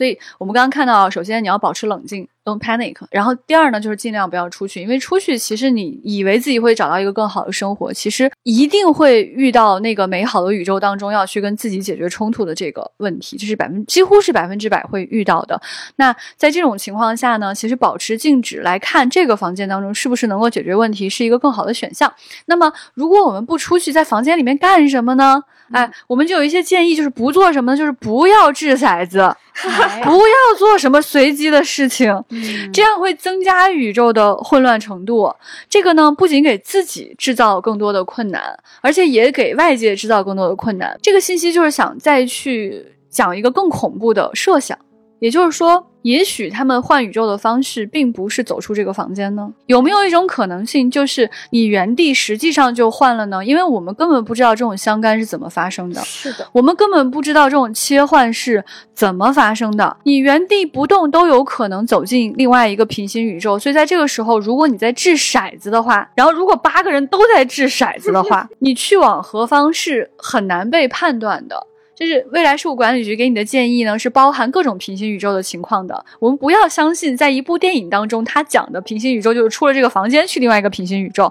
[0.00, 2.96] 所以我们刚刚看到，首先你要保持冷静，don't panic。
[3.10, 15.60] 然后第二呢，就是尽量不要出去，因为出去其实你以为自己会找到一个更好的生活，其实一定会遇到那个美好的宇宙当中要去跟自己解决冲突的这个问题，这是百分几乎是百分之百会遇到的。
[15.96, 22.10] 那在这种情况下呢，其实保持静止来看这个房间当中是不是能够解决问题，是一个更好的选项。
[22.46, 25.42] 那么，如果我们不出去，在房间里面干什么呢？
[25.72, 27.76] 哎，我们就有一些建议，就是不做什么呢？
[27.76, 29.36] 就是不要掷骰子，哎
[30.02, 35.34] 不要做什么随机的事情，嗯这样会增加宇宙的混乱程度。
[35.68, 40.98] 这个呢，不仅给自己制造更多的困难，而且也给外界制造更多的困难。
[41.02, 44.78] 这个信息就是想再去讲一个更恐怖的设想。
[45.20, 49.52] 也就是说，也许他们换宇宙的方式并不是走出这个房间呢？
[49.66, 53.44] 有没有一种可能性，就是你原地实际上就换了呢？
[53.44, 56.00] 因为我们根本不知道这种相干是怎么发生的。
[56.00, 58.64] 是的，我们根本不知道这种切换是
[58.94, 63.58] 怎么发生的，你原地不动都有可能走进另外一个平行宇宙。
[63.58, 71.66] 所以在这个时候，如果你在掷骰子的话，然后如果八个人都在掷骰子的话， 你去往何方是很难被判断的。
[72.00, 76.02] 就是未来事务管理局给你的建议呢，是包含各种平行宇宙的情况的。
[76.18, 81.30] 我们不要相信，在一部电影当中，他讲的平行宇宙就是出了这个房间去另外一个平行宇宙。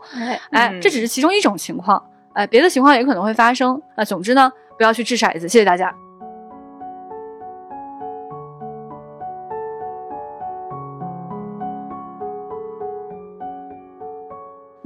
[0.51, 1.99] 哎，这只是其中一种情况，
[2.33, 3.81] 哎，别的情况也可能会发生。
[3.95, 5.49] 啊，总之呢，不要去掷骰子。
[5.49, 5.91] 谢谢大家。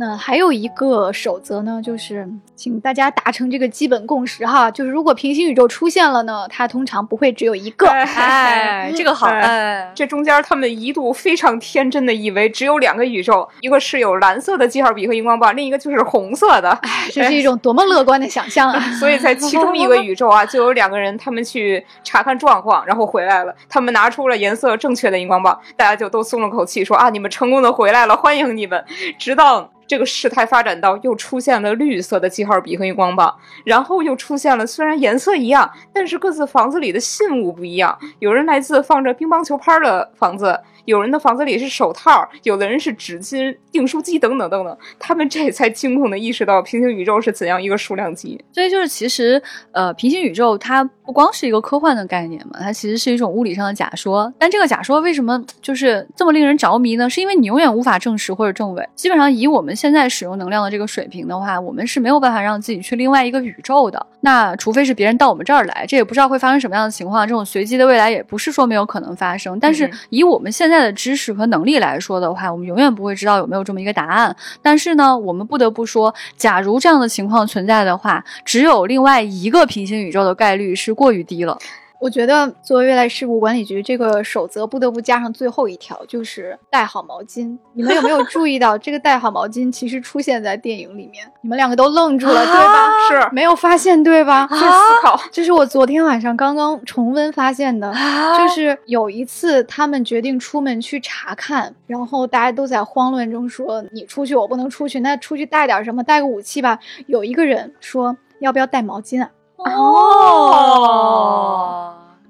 [0.03, 2.27] 那嗯，还有一个守则呢，就是
[2.57, 7.87] 请大家达成这个基本共识哈，就是如果平行宇宙出现了呢，它通常不会只有一个。
[7.87, 16.69] 哎，这个好，哎，这中间他们一度非常天真的以为只有两个宇宙，一个是有蓝色的记号笔和荧光棒，另一个就是红色的。
[16.81, 18.79] 哎，这是一种多么乐观的想象啊！
[18.99, 28.83] 所以在其中一个宇宙啊，就有两个人，他们去查看状况，然后回来了，他们拿出了颜色正确的荧光棒，大家就都松了口气，说啊，你们成功的回来了，欢迎你们。
[29.17, 29.69] 直到。
[29.93, 33.31] 这个事态发展到又出现了绿色的记号笔和荧光棒，
[33.63, 37.95] 然后又出现了虽然颜色一样，但是各自房子里的信物不一样。
[38.17, 40.59] 有人来自放着乒乓球拍的房子。
[40.85, 48.43] 有人的房子里是手套，有的人是纸巾、订书机等等等等，他们这才惊恐的意识到平行宇宙是怎样一个数量级。
[48.51, 54.31] 所以就是其实，呃，平行宇宙它不光是一个科幻的概念嘛，它其实是一种物理上的假说。
[54.37, 57.09] 但这个假说为什么就是这么令人着迷呢？
[57.09, 58.87] 是因为你永远无法证实或者证伪。
[58.95, 64.05] 基本上以我们现在使用能量的这个水平的话，我们是没有办法让自己去另外一个宇宙的。
[64.21, 67.27] 那除非是别人到我们这儿来，这也不知道会发生什么样的情况。
[67.27, 69.59] 这种随机的未来也不是说没有可能发生。
[69.59, 74.35] 但是以我们现在在的知识和能力来说的话，我们永远不会知道有没有这么一个答案。
[74.61, 81.55] 但是呢，我们不得不说，假如这样的情况存在的话，只有另外一个平行宇宙的概率是过于低了。
[82.03, 87.57] 我觉得作为未来事故管理局这个守则，不得不加上最后一条，就是带好毛巾。
[87.71, 91.25] 你们有没有 注意到，这个带好毛巾其实出现在电影里面？
[91.39, 92.89] 你们两个都愣住了，对吧？
[93.07, 94.45] 是没有发现对吧？
[94.51, 95.17] 去思考。
[95.31, 97.89] 这是我昨天晚上刚刚重温发现的，
[98.37, 104.99] 就是有一次他们决定出门去查看，然后大家都在慌乱中说：“你出去，我不能出去。
[104.99, 106.03] 那出去带点什么？
[106.03, 106.77] 带个武器吧。”
[107.07, 109.29] 有一个人说：“要不要带毛巾啊？”
[109.63, 109.69] 哦，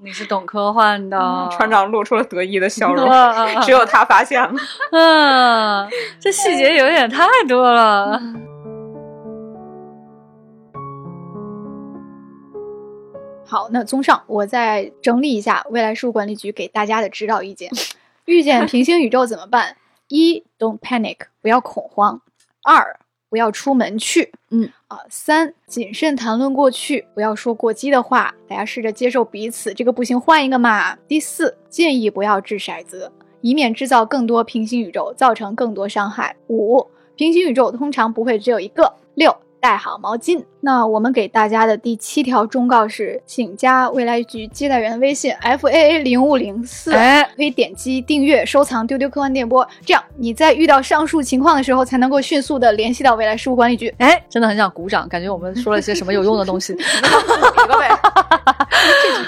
[0.03, 1.17] 你是懂科幻的，
[1.51, 3.09] 船长露出了得意的笑容，
[3.63, 4.53] 只有他发现了。
[4.91, 5.89] 嗯，
[6.19, 8.19] 这细节有点太多了。
[13.45, 17.71] 好，那综上，我再整理一下未来事务管理局给大家的指导意见：
[18.25, 19.77] 遇见平行宇宙怎么办？
[20.09, 22.19] 一，Don't panic，不要恐慌；
[22.63, 22.99] 二。
[23.33, 30.95] 不要出门去，嗯啊，三谨慎谈论过去，不要说过激的话，大家试着接受彼此，这个不行换一个嘛。
[31.07, 33.11] 第四，建议不要掷骰子，
[33.41, 36.35] 以免制造更多平行宇宙，造成更多伤害。
[36.47, 38.93] 五，平行宇宙通常不会只有一个。
[39.15, 39.35] 六。
[39.63, 40.43] 带好毛巾。
[40.59, 46.91] 那我们给大家的第七条忠告是，请加未来局接待员微信 f a a 零五零四，
[47.37, 53.87] 可以点击订阅、收藏丢丢科幻电波，这样你在遇到上述情况的时候，才能够迅速的联系到未来事务管理局。
[53.99, 56.75] 哎，真的很想鼓掌，感觉我们说了一些什么有用的东西。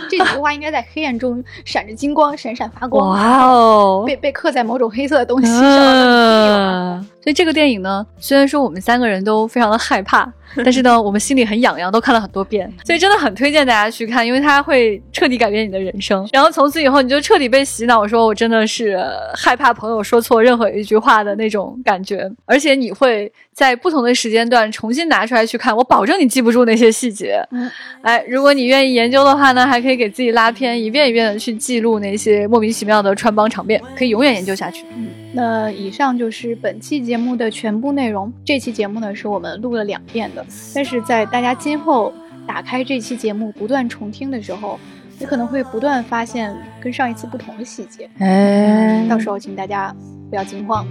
[0.09, 3.09] 这这几句话应该在黑暗中闪着金光，闪闪发光。
[3.09, 7.07] 哇哦，被被刻在某种黑色的东西上。
[7.25, 10.31] 所以这个电影呢，虽然说我们三个人都非常的害怕。
[10.63, 16.25] 但是呢，我们心里很痒痒，都看了很多遍，所以真的很推荐大家去看，因为它会彻底改变你的人生。
[16.31, 18.97] 然后从此以后，你就彻底被洗脑，说我真的是
[19.35, 22.31] 害怕朋友说错任何一句话的那种感觉。
[22.45, 27.43] 而且你会在不同的时间段重新拿出来去看，我保证你记不住那些细节。
[28.01, 34.85] 哎，如果你愿意研究的话呢，还可以给自己拉片，一遍一遍的去记录那些莫名其妙的穿帮场面，可以永远研究下去。
[34.95, 38.31] 嗯，那以上就是本期节目的全部内容。
[38.45, 40.45] 这期节目呢，是我们录了两遍的。
[40.73, 42.13] 但是在大家今后
[42.47, 44.79] 打开这期节目不断重听的时候，
[45.19, 48.09] 你可能会不断发现跟上一次不同的细节。
[48.19, 49.93] 哎，到时候请大家
[50.29, 50.87] 不要惊慌。